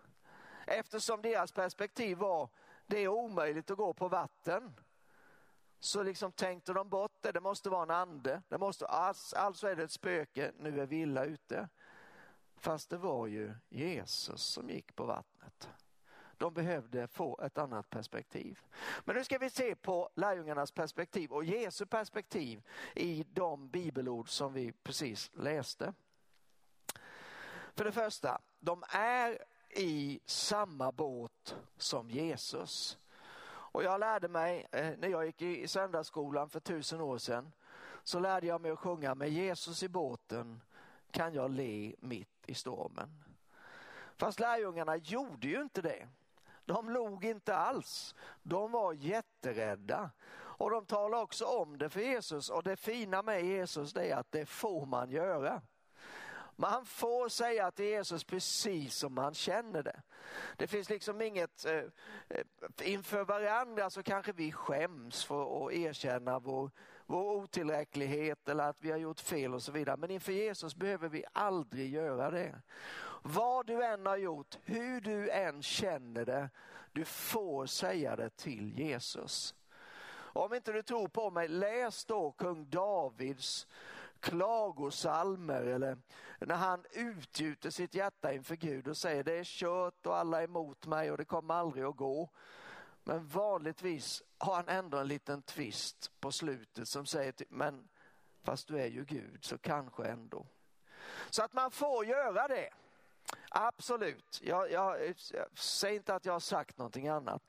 [0.66, 2.48] Eftersom deras perspektiv var
[2.86, 4.74] det är omöjligt att gå på vatten
[5.80, 9.76] så liksom tänkte de bort det, det måste vara en ande, det måste, alltså är
[9.76, 11.68] det ett spöke, nu är vi illa ute.
[12.56, 15.68] Fast det var ju Jesus som gick på vattnet.
[16.38, 18.60] De behövde få ett annat perspektiv.
[19.04, 22.62] Men nu ska vi se på lärjungarnas perspektiv och Jesu perspektiv
[22.94, 25.94] i de bibelord som vi precis läste.
[27.74, 29.38] För det första, de är
[29.70, 32.98] i samma båt som Jesus.
[33.76, 37.52] Och jag lärde mig eh, när jag gick i söndagsskolan för tusen år sedan
[38.04, 40.62] så lärde jag mig att sjunga med Jesus i båten
[41.10, 43.24] kan jag le mitt i stormen.
[44.16, 46.08] Fast lärjungarna gjorde ju inte det.
[46.64, 48.14] De log inte alls.
[48.42, 50.10] De var jätterädda.
[50.34, 54.32] Och de talade också om det för Jesus och det fina med Jesus är att
[54.32, 55.62] det får man göra.
[56.56, 60.02] Man får säga till Jesus precis som man känner det.
[60.56, 61.84] Det finns liksom inget, eh,
[62.28, 62.44] eh,
[62.82, 66.70] inför varandra så kanske vi skäms för att erkänna vår,
[67.06, 69.96] vår otillräcklighet eller att vi har gjort fel och så vidare.
[69.96, 72.62] Men inför Jesus behöver vi aldrig göra det.
[73.22, 76.50] Vad du än har gjort, hur du än känner det,
[76.92, 79.54] du får säga det till Jesus.
[80.36, 83.66] Om inte du tror på mig, läs då kung Davids
[84.20, 85.98] klagosalmer eller
[86.40, 90.44] när han utgjuter sitt hjärta inför Gud och säger det är kört och alla är
[90.44, 92.30] emot mig och det kommer aldrig att gå.
[93.04, 97.88] Men vanligtvis har han ändå en liten twist på slutet som säger till, men
[98.42, 100.46] fast du är ju Gud så kanske ändå.
[101.30, 102.70] Så att man får göra det.
[103.50, 107.42] Absolut, jag, jag, jag säger inte att jag har sagt någonting annat.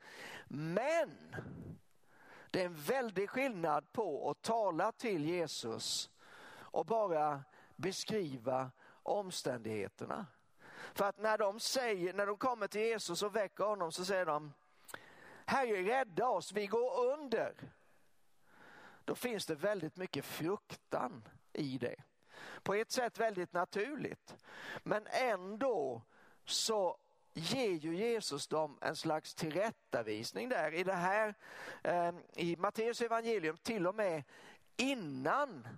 [0.48, 1.36] Men
[2.50, 6.10] det är en väldig skillnad på att tala till Jesus
[6.78, 7.44] och bara
[7.76, 8.70] beskriva
[9.02, 10.26] omständigheterna.
[10.94, 14.26] För att när de, säger, när de kommer till Jesus och väcker honom så säger
[14.26, 14.52] de
[15.46, 17.54] Herre rädda oss, vi går under.
[19.04, 21.96] Då finns det väldigt mycket fruktan i det.
[22.62, 24.36] På ett sätt väldigt naturligt.
[24.82, 26.02] Men ändå
[26.44, 26.98] så
[27.32, 30.74] ger ju Jesus dem en slags tillrättavisning där.
[30.74, 31.34] I det här,
[31.82, 34.22] eh, i Matteus evangelium, till och med
[34.76, 35.68] innan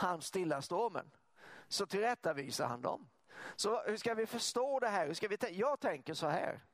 [0.00, 1.10] han stillar stormen,
[1.68, 3.08] så tillrättavisar han dem.
[3.56, 5.06] Så hur ska vi förstå det här?
[5.06, 6.64] Hur ska vi jag tänker så här.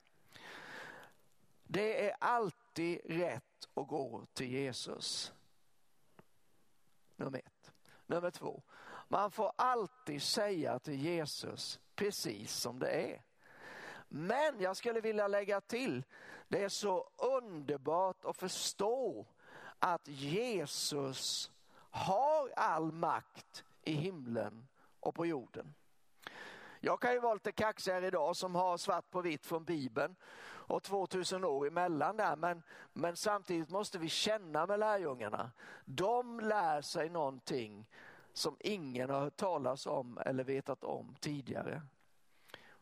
[1.62, 5.32] Det är alltid rätt att gå till Jesus.
[7.16, 7.72] Nummer ett.
[8.06, 8.62] Nummer två.
[9.08, 13.22] Man får alltid säga till Jesus precis som det är.
[14.08, 16.04] Men jag skulle vilja lägga till,
[16.48, 19.26] det är så underbart att förstå
[19.78, 21.50] att Jesus
[21.96, 24.68] har all makt i himlen
[25.00, 25.74] och på jorden.
[26.80, 30.82] Jag kan ju vara lite kaxigare idag som har svart på vitt från Bibeln och
[30.82, 32.36] 2000 år emellan där.
[32.36, 35.50] Men, men samtidigt måste vi känna med lärjungarna.
[35.84, 37.86] De lär sig någonting
[38.32, 41.82] som ingen har hört talas om eller vetat om tidigare.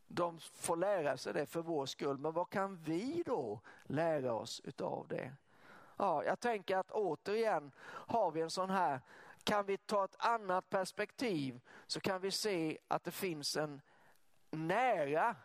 [0.07, 4.61] De får lära sig det för vår skull, men vad kan vi då lära oss
[4.65, 5.33] utav det?
[5.97, 9.01] Ja, jag tänker att återigen har vi en sån här,
[9.45, 13.81] kan vi ta ett annat perspektiv så kan vi se att det finns en
[14.51, 15.37] nära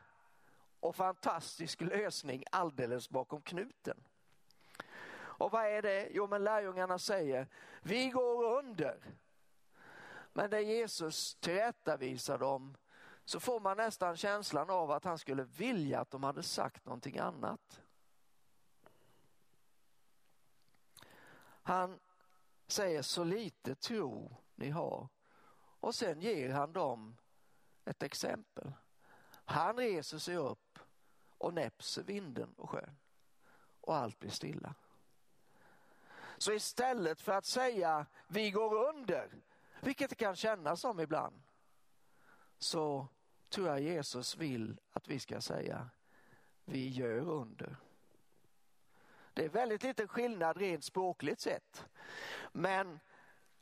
[0.79, 4.03] och fantastisk lösning alldeles bakom knuten.
[5.39, 6.09] Och vad är det?
[6.11, 7.47] Jo, men lärjungarna säger,
[7.81, 8.97] vi går under.
[10.33, 12.77] Men när Jesus tillrättavisar dem
[13.25, 17.17] så får man nästan känslan av att han skulle vilja att de hade sagt någonting
[17.17, 17.81] annat.
[21.63, 21.99] Han
[22.67, 25.07] säger så lite tro ni har
[25.79, 27.17] och sen ger han dem
[27.85, 28.71] ett exempel.
[29.45, 30.79] Han reser sig upp
[31.37, 32.97] och näpser vinden och sjön
[33.81, 34.75] och allt blir stilla.
[36.37, 39.29] Så istället för att säga vi går under,
[39.81, 41.41] vilket det kan kännas som ibland,
[42.57, 43.07] så
[43.49, 45.89] tror jag Jesus vill att vi ska säga
[46.65, 47.77] vi gör under.
[49.39, 51.85] Det är väldigt liten skillnad rent språkligt sett.
[52.51, 52.99] Men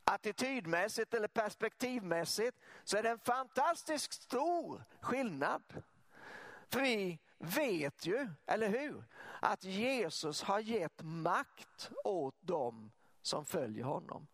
[0.04, 5.62] attitydmässigt eller perspektivmässigt så är det en fantastiskt stor skillnad.
[6.68, 9.04] För vi vet ju, eller hur,
[9.40, 12.90] att Jesus har gett makt åt dem
[13.22, 14.26] som följer honom.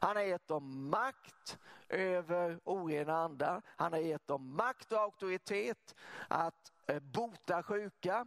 [0.00, 1.58] Han har gett dem makt
[1.88, 3.62] över orena andar.
[3.66, 5.94] Han har gett dem makt och auktoritet
[6.28, 8.26] att eh, bota sjuka.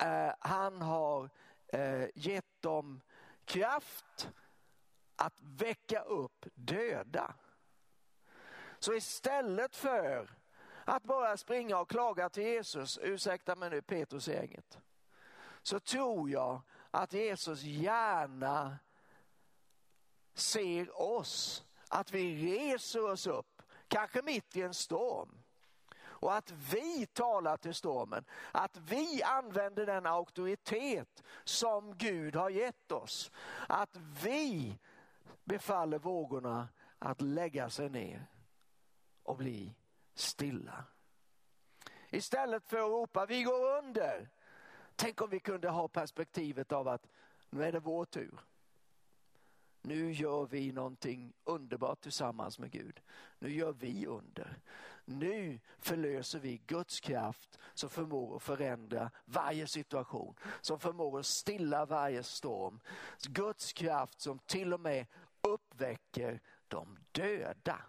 [0.00, 1.30] Eh, han har
[1.72, 3.00] eh, gett dem
[3.44, 4.30] kraft
[5.16, 7.34] att väcka upp döda.
[8.78, 10.30] Så istället för
[10.84, 14.78] att bara springa och klaga till Jesus, ursäkta mig nu Petrus-gänget,
[15.62, 18.78] så tror jag att Jesus gärna
[20.34, 25.39] ser oss, att vi reser oss upp, kanske mitt i en storm.
[26.20, 32.92] Och att vi talar till stormen, att vi använder den auktoritet som Gud har gett
[32.92, 33.30] oss.
[33.68, 34.78] Att vi
[35.44, 38.26] befaller vågorna att lägga sig ner
[39.22, 39.74] och bli
[40.14, 40.84] stilla.
[42.10, 44.28] Istället för att ropa vi går under.
[44.96, 47.06] Tänk om vi kunde ha perspektivet av att
[47.50, 48.40] nu är det vår tur.
[49.82, 53.00] Nu gör vi någonting underbart tillsammans med Gud.
[53.38, 54.58] Nu gör vi under.
[55.04, 61.86] Nu förlöser vi Guds kraft som förmår att förändra varje situation, som förmår att stilla
[61.86, 62.80] varje storm.
[63.28, 65.06] Guds kraft som till och med
[65.40, 67.82] uppväcker de döda.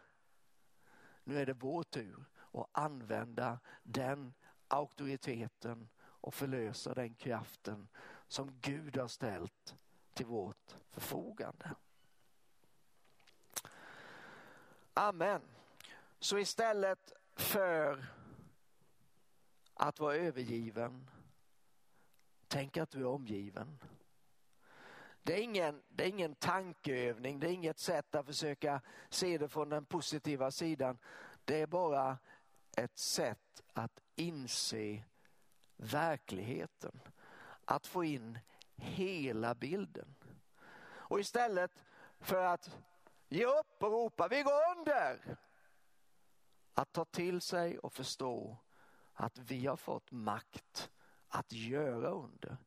[1.24, 4.34] Nu är det vår tur att använda den
[4.68, 7.88] auktoriteten och förlösa den kraften
[8.28, 9.76] som Gud har ställt
[10.14, 11.76] till vårt förfogande.
[14.94, 15.42] Amen.
[16.20, 18.06] Så istället för
[19.74, 21.10] att vara övergiven,
[22.48, 23.80] tänk att du är omgiven.
[25.24, 29.50] Det är, ingen, det är ingen tankeövning, det är inget sätt att försöka se det
[29.50, 30.98] från den positiva sidan.
[31.46, 32.18] Det är bara
[32.78, 35.04] ett sätt att inse
[35.78, 37.02] verkligheten.
[37.66, 38.40] Att få in
[38.82, 40.16] hela bilden.
[40.84, 41.72] Och istället
[42.20, 42.78] för att
[43.30, 45.38] ge upp och ropa vi går under.
[46.74, 48.58] Att ta till sig och förstå
[49.14, 50.92] att vi har fått makt
[51.28, 52.58] att göra under.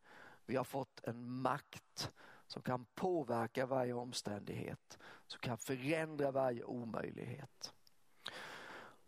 [0.46, 2.12] Vi har fått en makt
[2.46, 7.74] som kan påverka varje omständighet, som kan förändra varje omöjlighet.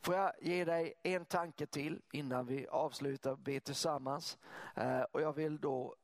[0.01, 4.39] Får jag ge dig en tanke till innan vi avslutar och ber tillsammans.
[4.75, 5.97] Eh, och jag vill då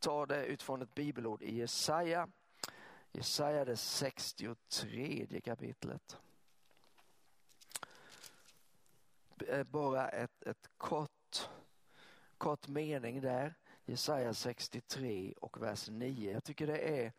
[0.00, 2.28] ta det utifrån ett bibelord i Jesaja.
[3.12, 6.16] Jesaja det 63 kapitlet.
[9.48, 11.48] Eh, bara ett, ett kort,
[12.38, 13.54] kort mening där.
[13.84, 16.32] Jesaja 63 och vers 9.
[16.32, 17.12] Jag tycker det är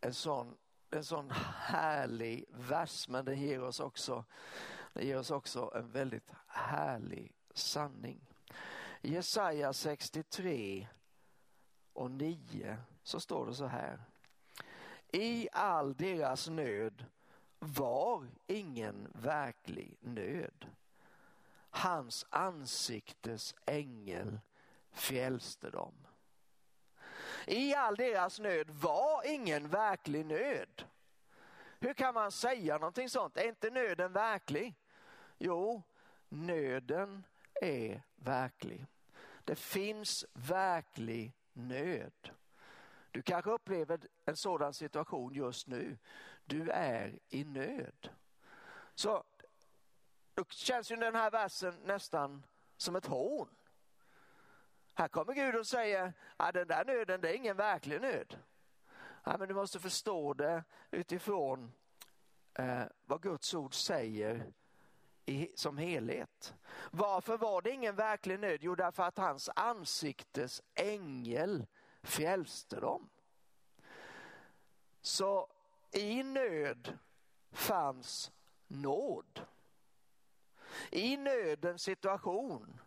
[0.00, 0.56] en sån,
[0.90, 4.24] en sån härlig vers men det ger oss också,
[4.92, 8.20] det ger oss också en väldigt härlig sanning.
[9.00, 10.88] Jesaja 63
[11.96, 14.00] och 9 så står det så här.
[15.12, 17.04] I all deras nöd
[17.58, 20.66] var ingen verklig nöd.
[21.70, 24.40] Hans ansiktes ängel
[24.90, 25.94] frälste dem.
[27.46, 30.84] I all deras nöd var ingen verklig nöd.
[31.80, 33.36] Hur kan man säga någonting sånt?
[33.36, 34.74] Är inte nöden verklig?
[35.38, 35.82] Jo,
[36.28, 37.24] nöden
[37.62, 38.86] är verklig.
[39.44, 42.30] Det finns verklig nöd.
[43.10, 45.98] Du kanske upplever en sådan situation just nu.
[46.44, 48.10] Du är i nöd.
[48.94, 49.24] Så
[50.34, 52.46] då känns ju den här versen nästan
[52.76, 53.48] som ett hån.
[54.94, 58.38] Här kommer Gud och säger att den där nöden det är ingen verklig nöd.
[59.24, 61.72] Ja, men du måste förstå det utifrån
[62.54, 64.52] eh, vad Guds ord säger
[65.26, 66.54] i, som helhet.
[66.90, 68.58] Varför var det ingen verklig nöd?
[68.62, 71.66] Jo, därför att hans ansiktes ängel
[72.02, 73.08] frälste dem.
[75.00, 75.48] Så
[75.92, 76.98] i nöd
[77.50, 78.32] fanns
[78.66, 79.40] nåd.
[80.90, 82.80] I nödens situation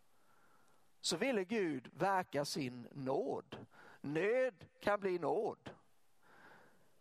[1.02, 3.66] så ville Gud verka sin nåd.
[4.02, 5.70] Nöd kan bli nåd.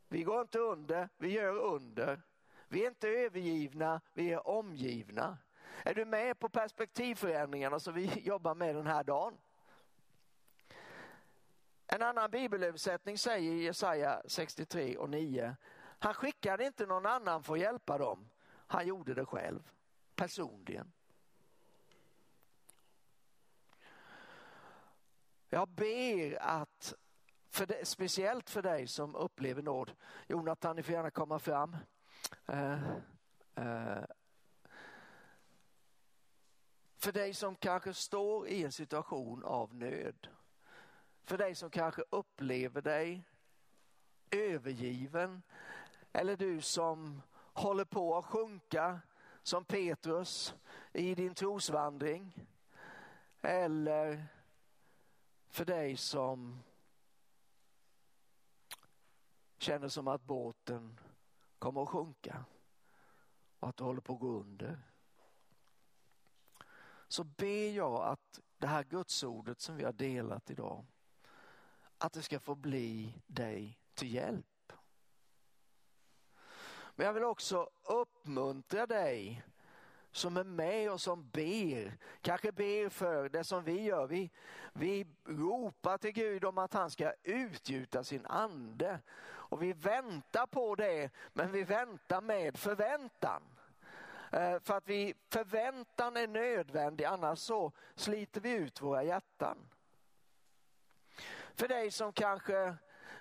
[0.09, 2.23] Vi går inte under, vi gör under.
[2.69, 5.39] Vi är inte övergivna, vi är omgivna.
[5.85, 9.39] Är du med på perspektivförändringarna som vi jobbar med den här dagen?
[11.87, 15.57] En annan bibelöversättning säger i Jesaja 63 och 9.
[15.99, 18.29] Han skickade inte någon annan för att hjälpa dem.
[18.67, 19.71] Han gjorde det själv,
[20.15, 20.93] personligen.
[25.49, 26.95] Jag ber att,
[27.51, 29.93] för det, speciellt för dig som upplever nåd,
[30.27, 31.77] Jonathan ni får gärna komma fram.
[32.47, 32.93] Eh,
[33.55, 34.05] eh,
[36.97, 40.29] för dig som kanske står i en situation av nöd.
[41.25, 43.25] För dig som kanske upplever dig
[44.31, 45.43] övergiven.
[46.13, 47.23] Eller du som
[47.53, 49.01] håller på att sjunka
[49.43, 50.55] som Petrus
[50.93, 52.47] i din trosvandring.
[53.41, 54.27] Eller
[55.49, 56.63] för dig som
[59.59, 60.99] känner som att båten
[61.59, 62.45] kommer att sjunka
[63.59, 64.79] och att du håller på att gå under.
[67.09, 70.87] Så ber jag att det här gudsordet som vi har delat idag,
[71.99, 74.73] att det ska få bli dig till hjälp.
[76.95, 79.45] Men jag vill också uppmuntra dig
[80.19, 81.97] som är med och som ber.
[82.21, 84.07] Kanske ber för det som vi gör.
[84.07, 84.31] Vi,
[84.73, 89.01] vi ropar till Gud om att han ska utgjuta sin ande.
[89.29, 93.43] Och vi väntar på det, men vi väntar med förväntan.
[94.33, 99.59] Eh, för att vi, förväntan är nödvändig, annars så sliter vi ut våra hjärtan.
[101.55, 102.75] För dig som kanske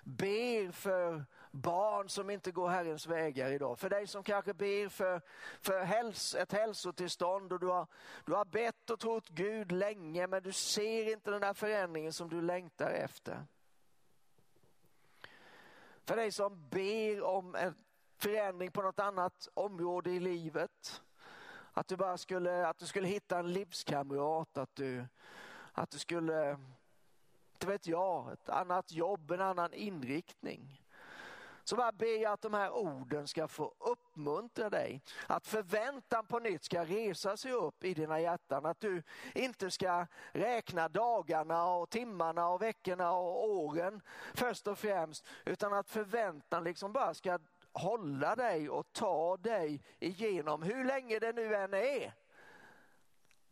[0.04, 1.24] ber för
[1.60, 3.78] barn som inte går Herrens vägar idag.
[3.78, 5.20] För dig som kanske ber för,
[5.60, 7.86] för häls, ett hälsotillstånd och du har,
[8.24, 12.28] du har bett och trott Gud länge men du ser inte den där förändringen som
[12.28, 13.46] du längtar efter.
[16.04, 17.74] För dig som ber om en
[18.18, 21.02] förändring på något annat område i livet.
[21.72, 25.06] Att du bara skulle, att du skulle hitta en livskamrat, att du,
[25.72, 26.58] att du skulle,
[27.52, 30.87] inte vet jag, ett annat jobb, en annan inriktning.
[31.68, 35.02] Så bara ber jag att de här orden ska få uppmuntra dig.
[35.26, 38.66] Att förväntan på nytt ska resa sig upp i dina hjärtan.
[38.66, 39.02] Att du
[39.34, 44.00] inte ska räkna dagarna och timmarna och veckorna och åren
[44.34, 45.26] först och främst.
[45.44, 47.38] Utan att förväntan liksom bara ska
[47.72, 52.14] hålla dig och ta dig igenom hur länge det nu än är.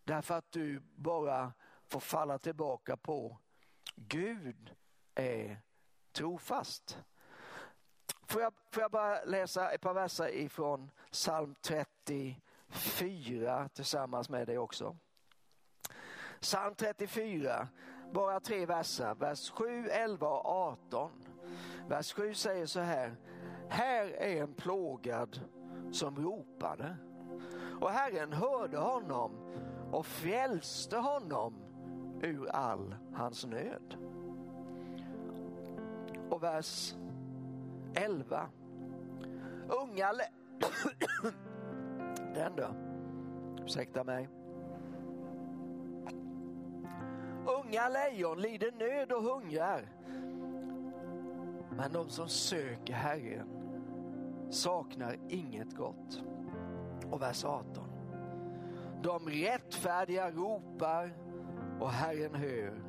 [0.04, 1.52] Därför att du bara
[1.88, 3.38] får falla tillbaka på
[3.94, 4.74] Gud
[5.14, 5.62] är
[6.12, 6.98] trofast.
[8.26, 14.58] Får jag, får jag bara läsa ett par verser ifrån psalm 34 tillsammans med dig
[14.58, 14.96] också.
[16.40, 17.68] Psalm 34,
[18.12, 21.10] bara tre verser, vers 7, 11 och 18.
[21.88, 23.16] Vers 7 säger så här,
[23.68, 25.40] här är en plågad
[25.92, 26.96] som ropade
[27.80, 29.32] och Herren hörde honom
[29.92, 31.54] och frälste honom
[32.22, 33.96] ur all hans nöd.
[36.30, 36.94] Och vers
[37.94, 38.48] 11.
[39.68, 40.24] Unga lä...
[42.34, 42.68] Den då.
[43.64, 44.28] Ursäkta mig.
[47.46, 49.88] Unga lejon lider nöd och hungrar.
[51.76, 53.48] Men de som söker Herren
[54.50, 56.22] saknar inget gott.
[57.10, 57.84] Och vers 18.
[59.02, 61.12] De rättfärdiga ropar
[61.80, 62.82] och Herren hör.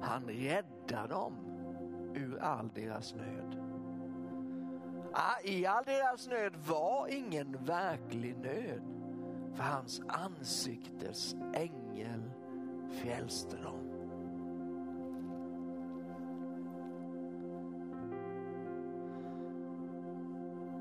[0.00, 1.34] Han räddar dem
[2.14, 3.61] ur all deras nöd.
[5.44, 8.82] I all deras nöd var ingen verklig nöd,
[9.54, 12.30] för hans ansiktes ängel
[12.90, 13.92] frälste dem.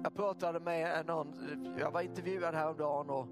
[0.03, 1.33] Jag pratade med någon,
[1.79, 3.27] jag var intervjuad häromdagen och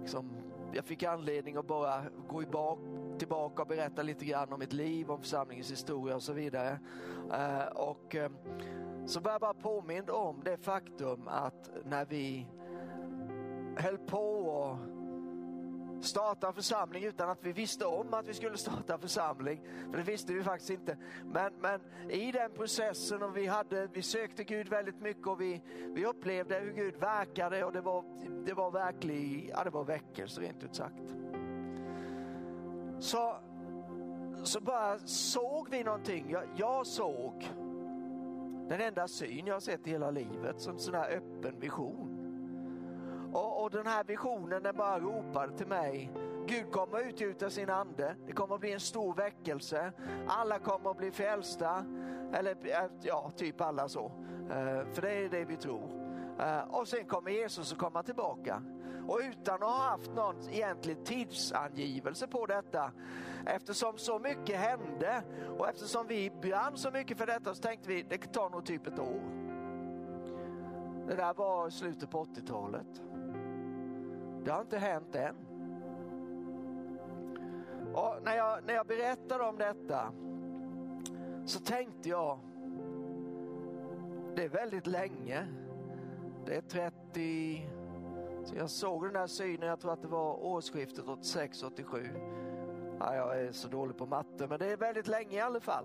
[0.00, 0.30] liksom,
[0.72, 2.78] jag fick anledning att bara gå bak
[3.18, 6.78] tillbaka och berätta lite grann om mitt liv, om församlingens historia och så vidare.
[7.32, 8.36] Eh, och ehm,
[9.06, 12.46] så var jag bara påmind om det faktum att när vi
[13.76, 14.76] höll på och
[16.04, 19.60] starta en församling utan att vi visste om att vi skulle starta en församling.
[19.90, 20.96] För det visste vi faktiskt inte.
[21.24, 25.62] Men, men i den processen och vi, hade, vi sökte Gud väldigt mycket och vi,
[25.94, 28.04] vi upplevde hur Gud verkade och det var,
[28.44, 31.21] det var verklig, ja det var väckelse rent ut sagt.
[33.02, 33.36] Så,
[34.42, 36.30] så bara såg vi någonting.
[36.30, 37.48] Jag, jag såg
[38.68, 42.18] den enda syn jag har sett i hela livet som en sån här öppen vision.
[43.32, 46.12] Och, och den här visionen den bara ropade till mig.
[46.46, 48.16] Gud kommer att utgjuta sin ande.
[48.26, 49.92] Det kommer att bli en stor väckelse.
[50.28, 51.84] Alla kommer att bli frälsta.
[52.32, 54.12] Eller eh, ja, typ alla så.
[54.42, 55.82] Uh, för det är det vi tror.
[56.40, 58.62] Uh, och sen kommer Jesus att komma tillbaka.
[59.08, 62.92] Och utan att ha haft någon egentlig tidsangivelse på detta,
[63.46, 65.22] eftersom så mycket hände
[65.58, 68.86] och eftersom vi brann så mycket för detta så tänkte vi det tar nog typ
[68.86, 69.22] ett år.
[71.08, 73.02] Det där var slutet på 80-talet.
[74.44, 75.36] Det har inte hänt än.
[77.94, 80.12] Och när, jag, när jag berättade om detta
[81.46, 82.38] så tänkte jag,
[84.36, 85.46] det är väldigt länge.
[86.46, 87.68] Det är 30,
[88.44, 92.08] så jag såg den där synen, jag tror att det var årsskiftet 86-87.
[93.00, 95.84] Ja, jag är så dålig på matte, men det är väldigt länge i alla fall.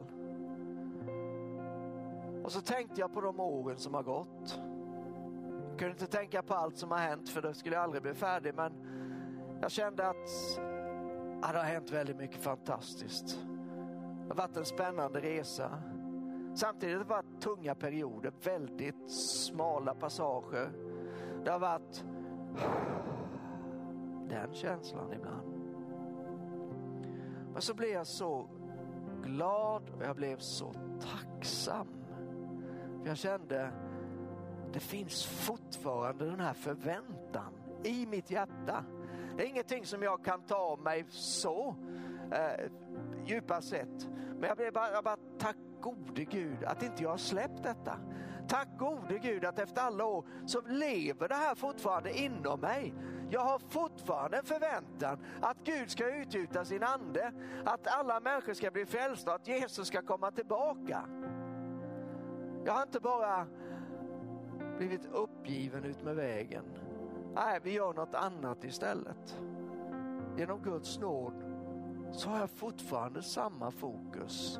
[2.44, 4.60] Och så tänkte jag på de åren som har gått.
[5.70, 8.14] Jag kunde inte tänka på allt som har hänt för då skulle jag aldrig bli
[8.14, 8.54] färdig.
[8.56, 8.74] Men
[9.62, 10.30] jag kände att
[11.42, 13.40] ja, det har hänt väldigt mycket fantastiskt.
[14.24, 15.82] Det har varit en spännande resa.
[16.56, 20.72] Samtidigt har det varit tunga perioder, väldigt smala passager.
[21.44, 22.06] Det har varit
[24.30, 25.54] den känslan ibland.
[27.54, 28.50] Men så blev jag så
[29.24, 31.88] glad och jag blev så tacksam.
[33.02, 33.72] För jag kände
[34.74, 37.54] det finns fortfarande den här förväntan
[37.84, 38.86] i mitt hjärta.
[39.38, 41.76] Det är ingenting som jag kan ta av mig så
[42.32, 42.72] eh,
[43.26, 44.10] djupast sett.
[44.40, 48.00] Men jag, bara, jag bara, tack gode Gud att inte jag har släppt detta.
[48.48, 52.94] Tack gode Gud att efter alla år så lever det här fortfarande inom mig.
[53.30, 57.32] Jag har fortfarande en förväntan att Gud ska utgjuta sin ande,
[57.66, 61.02] att alla människor ska bli frälsta, att Jesus ska komma tillbaka.
[62.66, 63.48] Jag har inte bara
[64.78, 66.64] blivit uppgiven ut med vägen.
[67.36, 69.40] Nej, vi gör något annat istället.
[70.38, 71.34] Genom Guds nåd
[72.12, 74.60] så har jag fortfarande samma fokus.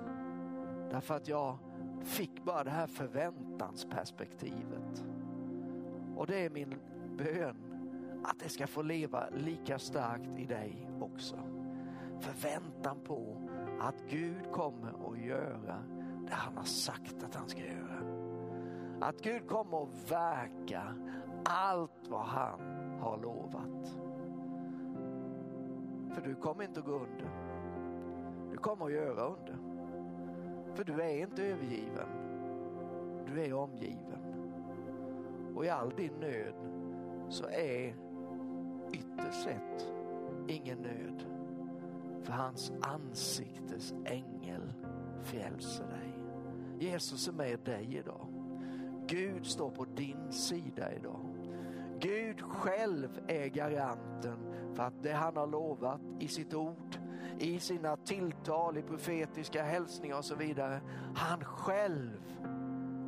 [0.92, 1.58] Därför att jag
[2.04, 5.06] fick bara det här förväntansperspektivet.
[6.16, 6.76] Och det är min
[7.18, 7.56] bön
[8.24, 11.40] att det ska få leva lika starkt i dig också.
[12.20, 13.38] Förväntan på
[13.80, 15.84] att Gud kommer att göra
[16.28, 18.02] det han har sagt att han ska göra.
[19.02, 20.96] Att Gud kommer att verka
[21.46, 22.60] allt vad han
[23.00, 23.98] har lovat.
[26.14, 27.32] För du kommer inte att gå under.
[28.52, 29.77] Du kommer att göra under.
[30.78, 32.08] För du är inte övergiven.
[33.28, 34.22] Du är omgiven.
[35.56, 36.54] Och i all din nöd
[37.30, 37.96] så är
[38.94, 39.94] ytterst sett
[40.48, 41.26] ingen nöd.
[42.24, 44.74] För hans ansiktes ängel
[45.24, 46.14] frälser dig.
[46.80, 48.28] Jesus är med dig idag.
[49.08, 51.26] Gud står på din sida idag.
[52.00, 54.38] Gud själv är garanten
[54.74, 56.98] för att det han har lovat i sitt ord,
[57.40, 60.82] i sina tilltal, i profetiska hälsningar och så vidare.
[61.16, 62.22] Han själv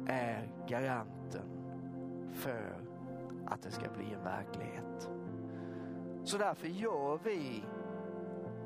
[0.08, 1.50] är garanten
[2.34, 2.78] för
[3.46, 5.10] att det ska bli en verklighet.
[6.24, 7.64] Så därför gör vi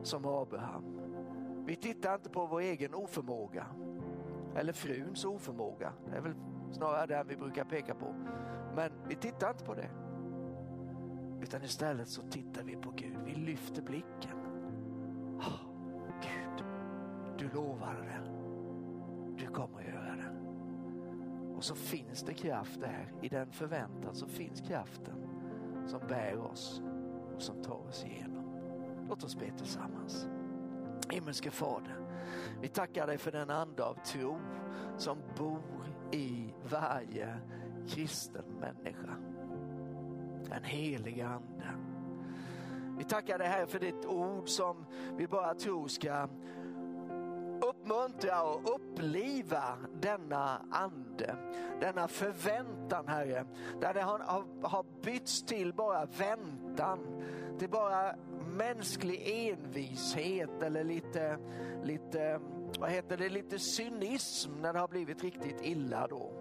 [0.04, 0.84] som Abraham.
[1.66, 3.66] Vi tittar inte på vår egen oförmåga
[4.56, 5.94] eller fruns oförmåga.
[6.10, 6.36] Det är väl
[6.72, 8.16] snarare den vi brukar peka på.
[8.76, 9.90] Men vi tittar inte på det.
[11.42, 13.18] Utan istället så tittar vi på Gud.
[13.26, 14.43] Vi lyfter blicken.
[17.54, 18.22] Du det.
[19.38, 20.34] Du kommer att göra det.
[21.56, 23.14] Och så finns det kraft där.
[23.22, 25.16] I den förväntan så finns kraften
[25.88, 26.82] som bär oss
[27.36, 28.44] och som tar oss igenom.
[29.10, 30.28] Låt oss be tillsammans.
[31.10, 31.98] Himmelske Fader,
[32.62, 34.40] Vi tackar dig för den ande av tro
[34.98, 37.38] som bor i varje
[37.88, 39.16] kristen människa.
[40.50, 41.94] Den heliga ande.
[42.98, 44.86] Vi tackar dig här för ditt ord som
[45.18, 46.28] vi bara tror ska
[47.94, 51.36] uppmuntra och uppliva denna ande,
[51.80, 53.46] denna förväntan Herre.
[53.82, 54.20] Där det har,
[54.62, 57.00] har bytts till bara väntan,
[57.60, 58.16] till bara
[58.58, 61.38] mänsklig envishet eller lite,
[61.84, 62.40] lite,
[62.80, 66.32] vad heter det, lite cynism när det har blivit riktigt illa då.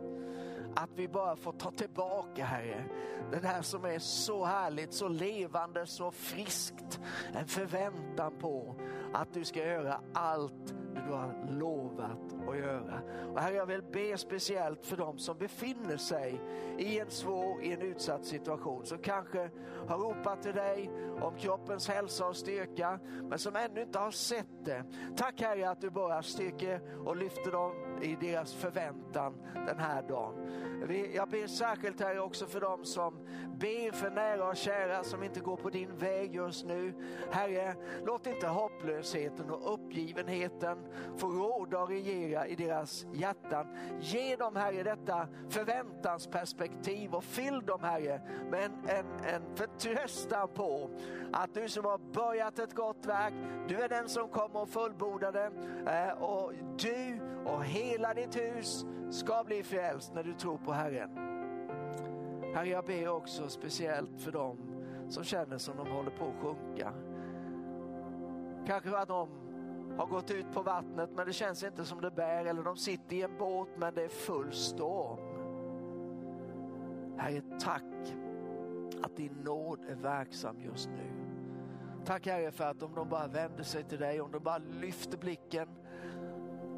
[0.76, 2.84] Att vi bara får ta tillbaka Herre,
[3.32, 7.00] det där som är så härligt, så levande, så friskt.
[7.34, 8.74] En förväntan på
[9.12, 10.74] att du ska göra allt
[11.06, 13.00] du har lovat att göra.
[13.32, 16.40] Och Herre, jag vill be speciellt för dem som befinner sig
[16.78, 19.50] i en svår, i en utsatt situation, som kanske
[19.88, 20.90] har ropat till dig
[21.20, 24.84] om kroppens hälsa och styrka, men som ännu inte har sett det.
[25.16, 30.34] Tack Herre att du bara styrker och lyfter dem i deras förväntan den här dagen.
[31.14, 33.26] Jag ber särskilt Herre också för dem som
[33.60, 36.94] ber för nära och kära som inte går på din väg just nu.
[37.30, 39.01] Herre, låt inte hopplösheten
[39.50, 40.78] och uppgivenheten
[41.16, 43.66] få råda och regera i deras hjärtan.
[44.00, 50.90] Ge dem Herre detta förväntansperspektiv och fyll dem Herre med en, en, en förtröstan på
[51.32, 53.34] att du som har börjat ett gott verk,
[53.68, 55.50] du är den som kommer och fullborda det
[55.86, 61.10] eh, och du och hela ditt hus ska bli frälst när du tror på Herren.
[62.54, 64.58] Herre, jag ber också speciellt för dem
[65.08, 66.92] som känner som de håller på att sjunka.
[68.66, 69.28] Kanske att de
[69.98, 73.16] har gått ut på vattnet men det känns inte som det bär eller de sitter
[73.16, 75.18] i en båt men det är full storm.
[77.18, 78.14] Herre, tack
[79.02, 81.12] att din nåd är verksam just nu.
[82.04, 85.18] Tack Herre för att om de bara vänder sig till dig, om de bara lyfter
[85.18, 85.68] blicken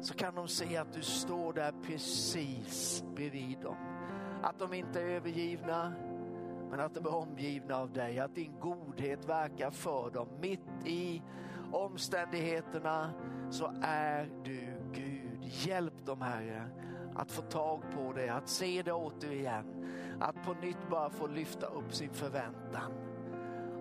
[0.01, 3.75] så kan de se att du står där precis bredvid dem.
[4.43, 5.93] Att de inte är övergivna,
[6.69, 8.19] men att de är omgivna av dig.
[8.19, 10.27] Att din godhet verkar för dem.
[10.41, 11.21] Mitt i
[11.71, 13.13] omständigheterna
[13.49, 14.59] så är du
[14.91, 15.39] Gud.
[15.41, 16.69] Hjälp dem Herre
[17.15, 19.65] att få tag på det, att se det återigen.
[20.19, 22.91] Att på nytt bara få lyfta upp sin förväntan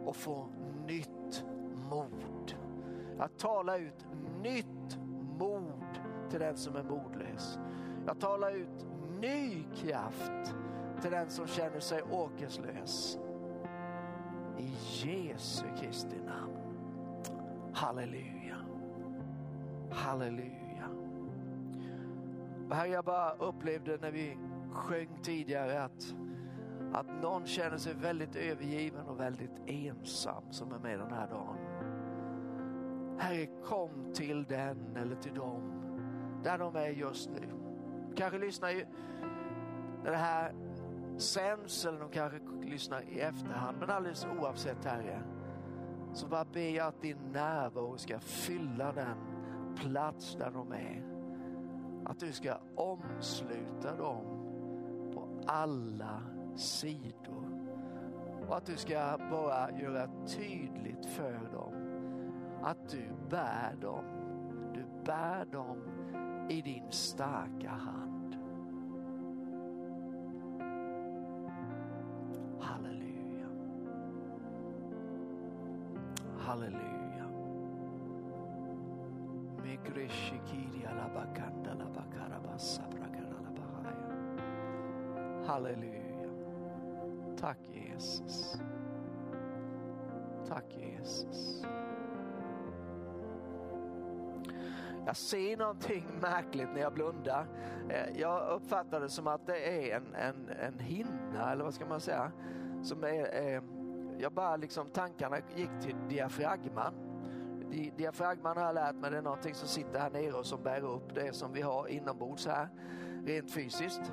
[0.05, 0.49] och få
[0.87, 1.45] nytt
[1.91, 2.55] mod.
[3.19, 4.07] Att tala ut
[4.43, 4.99] nytt
[5.39, 5.99] mod
[6.31, 7.59] till den som är modlös.
[8.07, 8.87] Jag talar ut
[9.21, 10.55] ny kraft
[11.03, 13.19] till den som känner sig åkerslös.
[14.59, 14.73] I
[15.03, 16.64] Jesu Kristi namn.
[17.75, 18.57] Halleluja.
[19.91, 20.89] Halleluja.
[22.69, 24.39] Och här jag bara upplevde när vi
[24.73, 26.15] sjöng tidigare att,
[26.93, 31.57] att någon känner sig väldigt övergiven och väldigt ensam som är med den här dagen.
[33.19, 35.75] Herre, kom till den eller till dem
[36.43, 37.49] där de är just nu.
[38.17, 38.87] Kanske lyssnar ju
[40.05, 40.55] när det här
[41.17, 43.77] sänds eller de kanske lyssnar i efterhand.
[43.81, 45.23] Men alldeles oavsett Herre,
[46.15, 49.17] så bara ber jag att din närvaro ska fylla den
[49.77, 51.03] plats där de är.
[52.05, 54.25] Att du ska omsluta dem
[55.15, 56.23] på alla
[56.57, 57.45] sidor.
[58.49, 61.75] Och att du ska bara göra tydligt för dem
[62.63, 64.05] att du bär dem.
[64.75, 65.79] Du bär dem
[66.51, 68.14] i din starka hand.
[76.55, 77.27] Halleluja.
[85.47, 86.31] Halleluja.
[87.41, 88.61] Tack Jesus.
[90.49, 91.65] Tack Jesus.
[95.07, 97.47] Jag ser någonting märkligt när jag blundar.
[97.89, 101.87] Eh, jag uppfattar det som att det är en, en, en hinna, eller vad ska
[101.87, 102.33] man säga?
[102.83, 103.63] Som är, är
[104.25, 106.95] jag bara liksom, tankarna gick till diafragman.
[107.97, 110.85] Diafragman har jag lärt mig, det är någonting som sitter här nere och som bär
[110.85, 112.69] upp det som vi har inombords här,
[113.25, 114.13] rent fysiskt.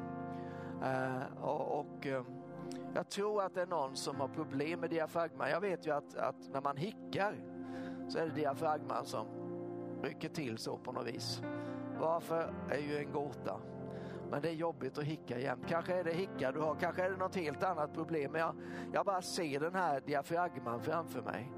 [0.83, 2.21] Uh, och, och uh,
[2.93, 5.49] jag tror att det är någon som har problem med diafragman.
[5.49, 7.35] Jag vet ju att, att när man hickar
[8.07, 9.27] så är det diafragman som
[10.03, 11.41] rycker till så på något vis.
[11.99, 13.59] Varför är ju en gåta.
[14.31, 15.65] Men det är jobbigt att hicka jämt.
[15.67, 18.31] Kanske är det hicka du har, kanske är det något helt annat problem.
[18.31, 18.55] Men jag,
[18.93, 21.51] jag bara ser den här diafragman framför mig.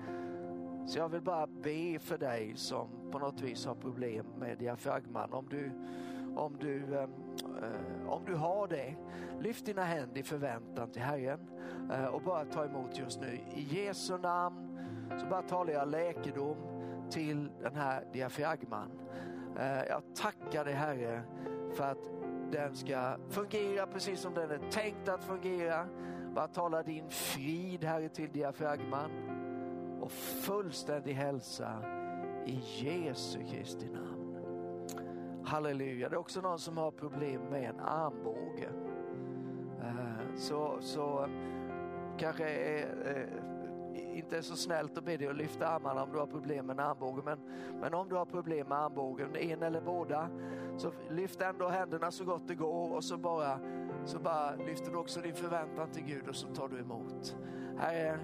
[0.87, 5.33] Så jag vill bara be för dig som på något vis har problem med diafragman.
[5.33, 5.71] Om du,
[6.35, 8.95] om du, eh, eh om du har det,
[9.39, 11.49] lyft dina händer i förväntan till Herren
[11.91, 13.39] eh, och bara ta emot just nu.
[13.55, 14.79] I Jesu namn
[15.19, 16.57] så bara talar jag läkedom
[17.09, 18.91] till den här diafragman.
[19.59, 21.23] Eh, jag tackar dig Herre
[21.73, 22.13] för att
[22.53, 25.87] den ska fungera precis som den är tänkt att fungera.
[26.35, 29.11] Bara tala din frid Herre till diafragman
[30.01, 31.83] och fullständig hälsa
[32.45, 34.37] i Jesu Kristi namn.
[35.45, 36.09] Halleluja.
[36.09, 38.69] Det är också någon som har problem med en armbåge.
[39.81, 41.29] Eh, så, så eh,
[42.17, 42.85] kanske är,
[43.95, 46.79] inte är så snällt att be dig att lyfta armarna om du har problem med
[46.79, 47.25] armbågen.
[47.25, 47.39] Men,
[47.81, 50.29] men om du har problem med armbågen, en eller båda,
[50.77, 53.59] så lyft ändå händerna så gott det går och så bara,
[54.05, 57.37] så bara lyfter du också din förväntan till Gud och så tar du emot.
[57.77, 58.19] Herre,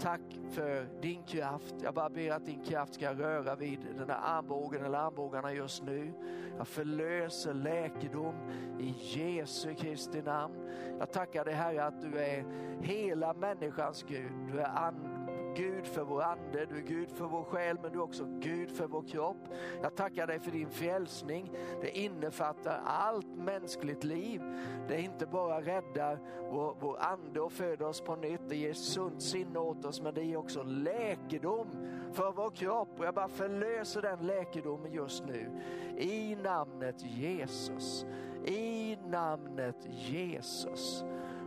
[0.00, 1.74] tack för din kraft.
[1.82, 5.82] Jag bara ber att din kraft ska röra vid den här armbågen eller armbågarna just
[5.82, 6.12] nu.
[6.58, 8.34] Jag förlöser läkedom
[8.78, 10.54] i Jesu Kristi namn.
[10.98, 12.44] Jag tackar dig Herre att du är
[12.80, 14.32] hela människans Gud.
[14.52, 15.11] Du är ande
[15.56, 18.70] Gud för vår ande, du är Gud för vår själ men du är också Gud
[18.70, 19.48] för vår kropp.
[19.82, 21.52] Jag tackar dig för din frälsning.
[21.80, 24.42] Det innefattar allt mänskligt liv.
[24.88, 26.18] Det inte bara räddar
[26.50, 30.14] vår, vår ande och föder oss på nytt, det ger sunt sinne åt oss men
[30.14, 31.66] det ger också läkedom
[32.12, 32.98] för vår kropp.
[32.98, 35.60] Och jag bara förlöser den läkedomen just nu.
[35.98, 38.06] I namnet Jesus.
[38.44, 41.04] I namnet Jesus.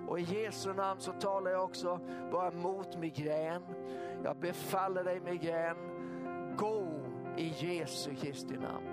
[0.07, 1.99] Och i Jesu namn så talar jag också
[2.31, 3.61] bara mot migrän.
[4.23, 5.77] Jag befaller dig migrän,
[6.57, 6.87] gå
[7.37, 8.85] i Jesu Kristi namn.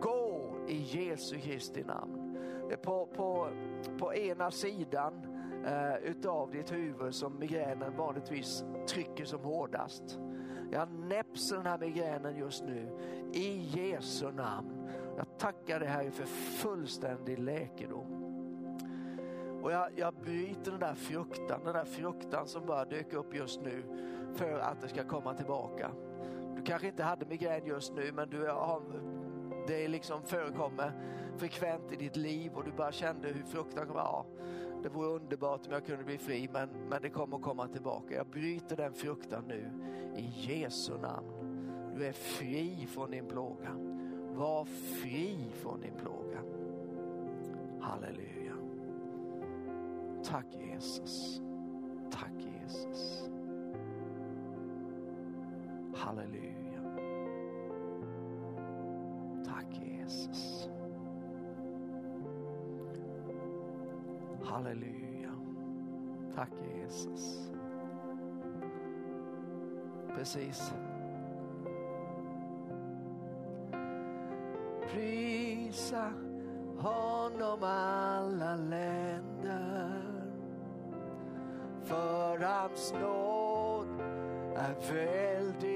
[0.00, 2.38] Gå i Jesu Kristi namn.
[2.82, 3.48] På, på,
[3.98, 5.26] på ena sidan
[5.66, 10.18] eh, utav ditt huvud som migränen vanligtvis trycker som hårdast.
[10.70, 12.98] Jag näpser den här migränen just nu
[13.32, 14.90] i Jesu namn.
[15.16, 18.27] Jag tackar dig Herre för fullständig läkedom.
[19.62, 23.60] Och jag, jag bryter den där fruktan, den där fruktan som bara dök upp just
[23.60, 23.82] nu
[24.34, 25.90] för att det ska komma tillbaka.
[26.56, 28.82] Du kanske inte hade migrän just nu men du har,
[29.66, 30.92] det liksom förekommer
[31.36, 34.00] frekvent i ditt liv och du bara kände hur fruktan kommer.
[34.00, 34.26] Ja,
[34.82, 38.14] det vore underbart om jag kunde bli fri men, men det kommer att komma tillbaka.
[38.14, 39.70] Jag bryter den fruktan nu
[40.16, 41.26] i Jesu namn.
[41.96, 43.70] Du är fri från din plåga.
[44.34, 46.38] Var fri från din plåga.
[47.80, 48.37] Halleluja.
[50.28, 51.40] Tack Jesus.
[52.10, 53.30] Tack Jesus.
[55.94, 56.82] Halleluja.
[59.42, 60.68] Tack Jesus.
[64.44, 65.32] Halleluja.
[66.36, 67.48] Tack Jesus.
[70.14, 70.74] Precis.
[74.92, 76.12] Prisa
[76.76, 79.97] honom alla länder
[81.88, 84.00] för hans nåd
[84.56, 85.67] är väldig.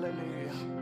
[0.00, 0.77] Sanning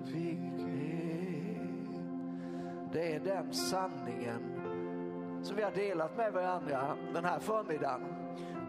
[2.93, 4.41] Det är den sanningen
[5.43, 8.01] som vi har delat med varandra den här förmiddagen.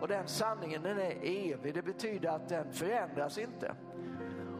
[0.00, 1.74] Och den sanningen den är evig.
[1.74, 3.74] Det betyder att den förändras inte.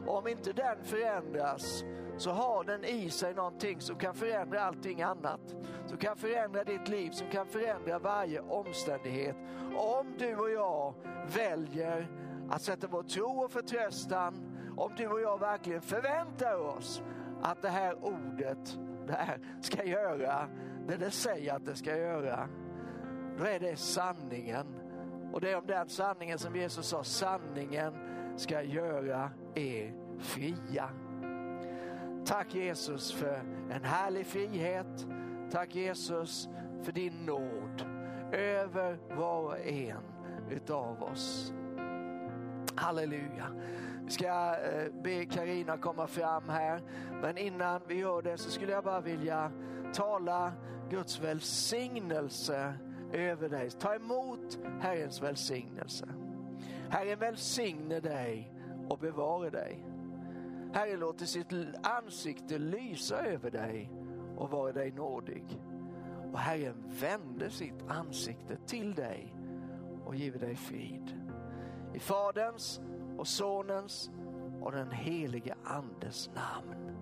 [0.05, 1.83] Och om inte den förändras
[2.17, 5.55] så har den i sig någonting som kan förändra allting annat.
[5.85, 9.35] Som kan förändra ditt liv, som kan förändra varje omständighet.
[9.75, 10.93] Om du och jag
[11.35, 12.07] väljer
[12.49, 14.33] att sätta vår tro och förtröstan,
[14.77, 17.01] om du och jag verkligen förväntar oss
[17.41, 18.77] att det här ordet
[19.07, 20.49] där ska göra
[20.87, 22.49] det det säger att det ska göra,
[23.37, 24.67] då är det sanningen.
[25.33, 27.93] Och det är om den sanningen som Jesus sa, sanningen
[28.37, 30.89] ska göra er fria.
[32.25, 33.41] Tack Jesus för
[33.71, 35.07] en härlig frihet.
[35.51, 36.49] Tack Jesus
[36.83, 37.85] för din nåd
[38.31, 40.03] över var och en
[40.49, 41.53] utav oss.
[42.77, 43.47] Halleluja.
[44.05, 46.81] Vi ska eh, be Karina komma fram här.
[47.21, 49.51] Men innan vi gör det så skulle jag bara vilja
[49.93, 50.53] tala
[50.89, 52.73] Guds välsignelse
[53.13, 53.69] över dig.
[53.71, 56.07] Ta emot Herrens välsignelse.
[56.89, 58.53] Herren välsigne dig
[58.89, 59.85] och bevara dig.
[60.73, 61.53] Herren låter sitt
[61.83, 63.91] ansikte lysa över dig
[64.37, 65.43] och vara dig nådig.
[66.33, 69.35] Och Herren vände sitt ansikte till dig
[70.05, 71.26] och giver dig frid.
[71.97, 72.81] I Faderns
[73.17, 74.11] och Sonens
[74.61, 76.97] och den helige Andes namn.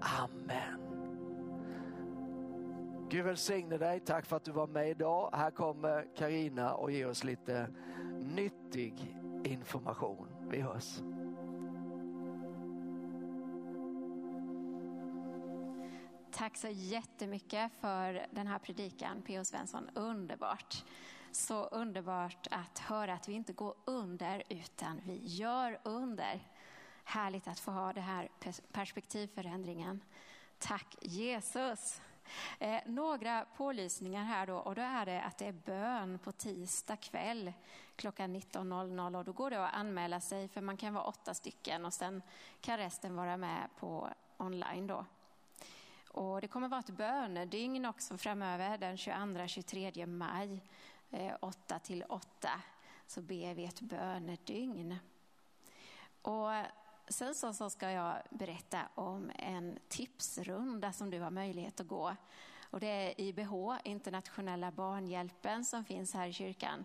[0.00, 0.80] Amen.
[3.10, 4.00] Gud välsigne dig.
[4.00, 5.30] Tack för att du var med idag.
[5.32, 7.70] Här kommer Karina och ger oss lite
[8.20, 10.28] nyttig information.
[10.50, 10.98] Vi hörs.
[16.30, 19.44] Tack så jättemycket för den här predikan, P.O.
[19.44, 19.90] Svensson.
[19.94, 20.84] Underbart.
[21.38, 26.40] Så underbart att höra att vi inte går under utan vi gör under.
[27.04, 28.28] Härligt att få ha det här
[28.72, 30.00] perspektivförändringen.
[30.58, 32.00] Tack Jesus.
[32.58, 36.96] Eh, några pålysningar här då och då är det att det är bön på tisdag
[36.96, 37.52] kväll
[37.96, 41.84] klockan 19.00 och då går det att anmäla sig för man kan vara åtta stycken
[41.84, 42.22] och sen
[42.60, 45.04] kan resten vara med på online då.
[46.08, 50.62] Och det kommer vara ett bönedygn också framöver den 22-23 maj
[51.10, 52.50] Eh, 8 till 8
[53.06, 54.98] så ber vi ett bönedygn.
[56.22, 56.50] Och
[57.08, 62.16] sen så, så ska jag berätta om en tipsrunda som du har möjlighet att gå.
[62.70, 63.52] Och det är IBH,
[63.84, 66.84] Internationella barnhjälpen, som finns här i kyrkan,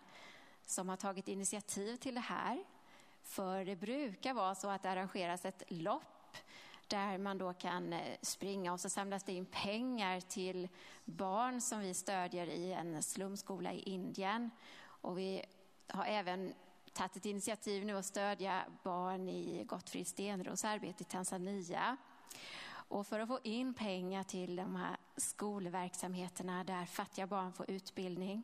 [0.65, 2.63] som har tagit initiativ till det här.
[3.21, 6.12] För det brukar vara så att det arrangeras ett lopp
[6.87, 10.69] där man då kan eh, springa och så samlas det in pengar till
[11.05, 14.49] barn som vi stödjer i en slumskola i Indien.
[14.85, 15.43] Och vi
[15.87, 16.53] har även
[16.93, 21.97] tagit ett initiativ nu att stödja barn i Gottfrid Stenros arbete i Tanzania.
[22.93, 28.43] Och för att få in pengar till de här skolverksamheterna där fattiga barn får utbildning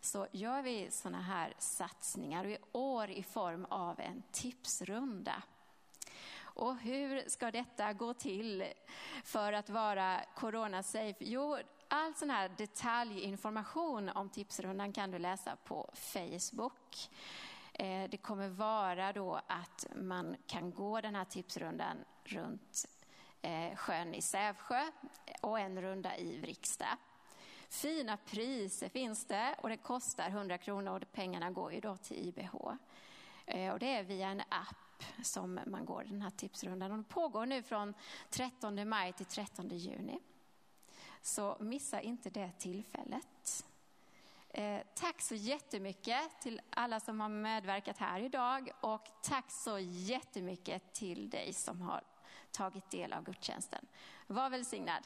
[0.00, 5.42] så gör vi sådana här satsningar och i år i form av en tipsrunda.
[6.58, 8.64] Och hur ska detta gå till
[9.24, 11.16] för att vara corona-safe?
[11.20, 17.10] Jo, all sån här detaljinformation om tipsrundan kan du läsa på Facebook.
[17.72, 22.86] Eh, det kommer vara då att man kan gå den här tipsrundan runt
[23.42, 24.82] eh, sjön i Sävsjö
[25.40, 26.98] och en runda i Vriksta.
[27.68, 32.28] Fina priser finns det och det kostar 100 kronor och pengarna går ju då till
[32.28, 32.54] IBH.
[33.46, 34.87] Eh, och det är via en app
[35.22, 36.90] som man går den här tipsrundan.
[36.90, 37.94] Och den pågår nu från
[38.30, 40.20] 13 maj till 13 juni.
[41.22, 43.64] Så missa inte det tillfället.
[44.48, 50.94] Eh, tack så jättemycket till alla som har medverkat här idag och tack så jättemycket
[50.94, 52.02] till dig som har
[52.50, 53.86] tagit del av gudstjänsten.
[54.26, 55.02] Var välsignad.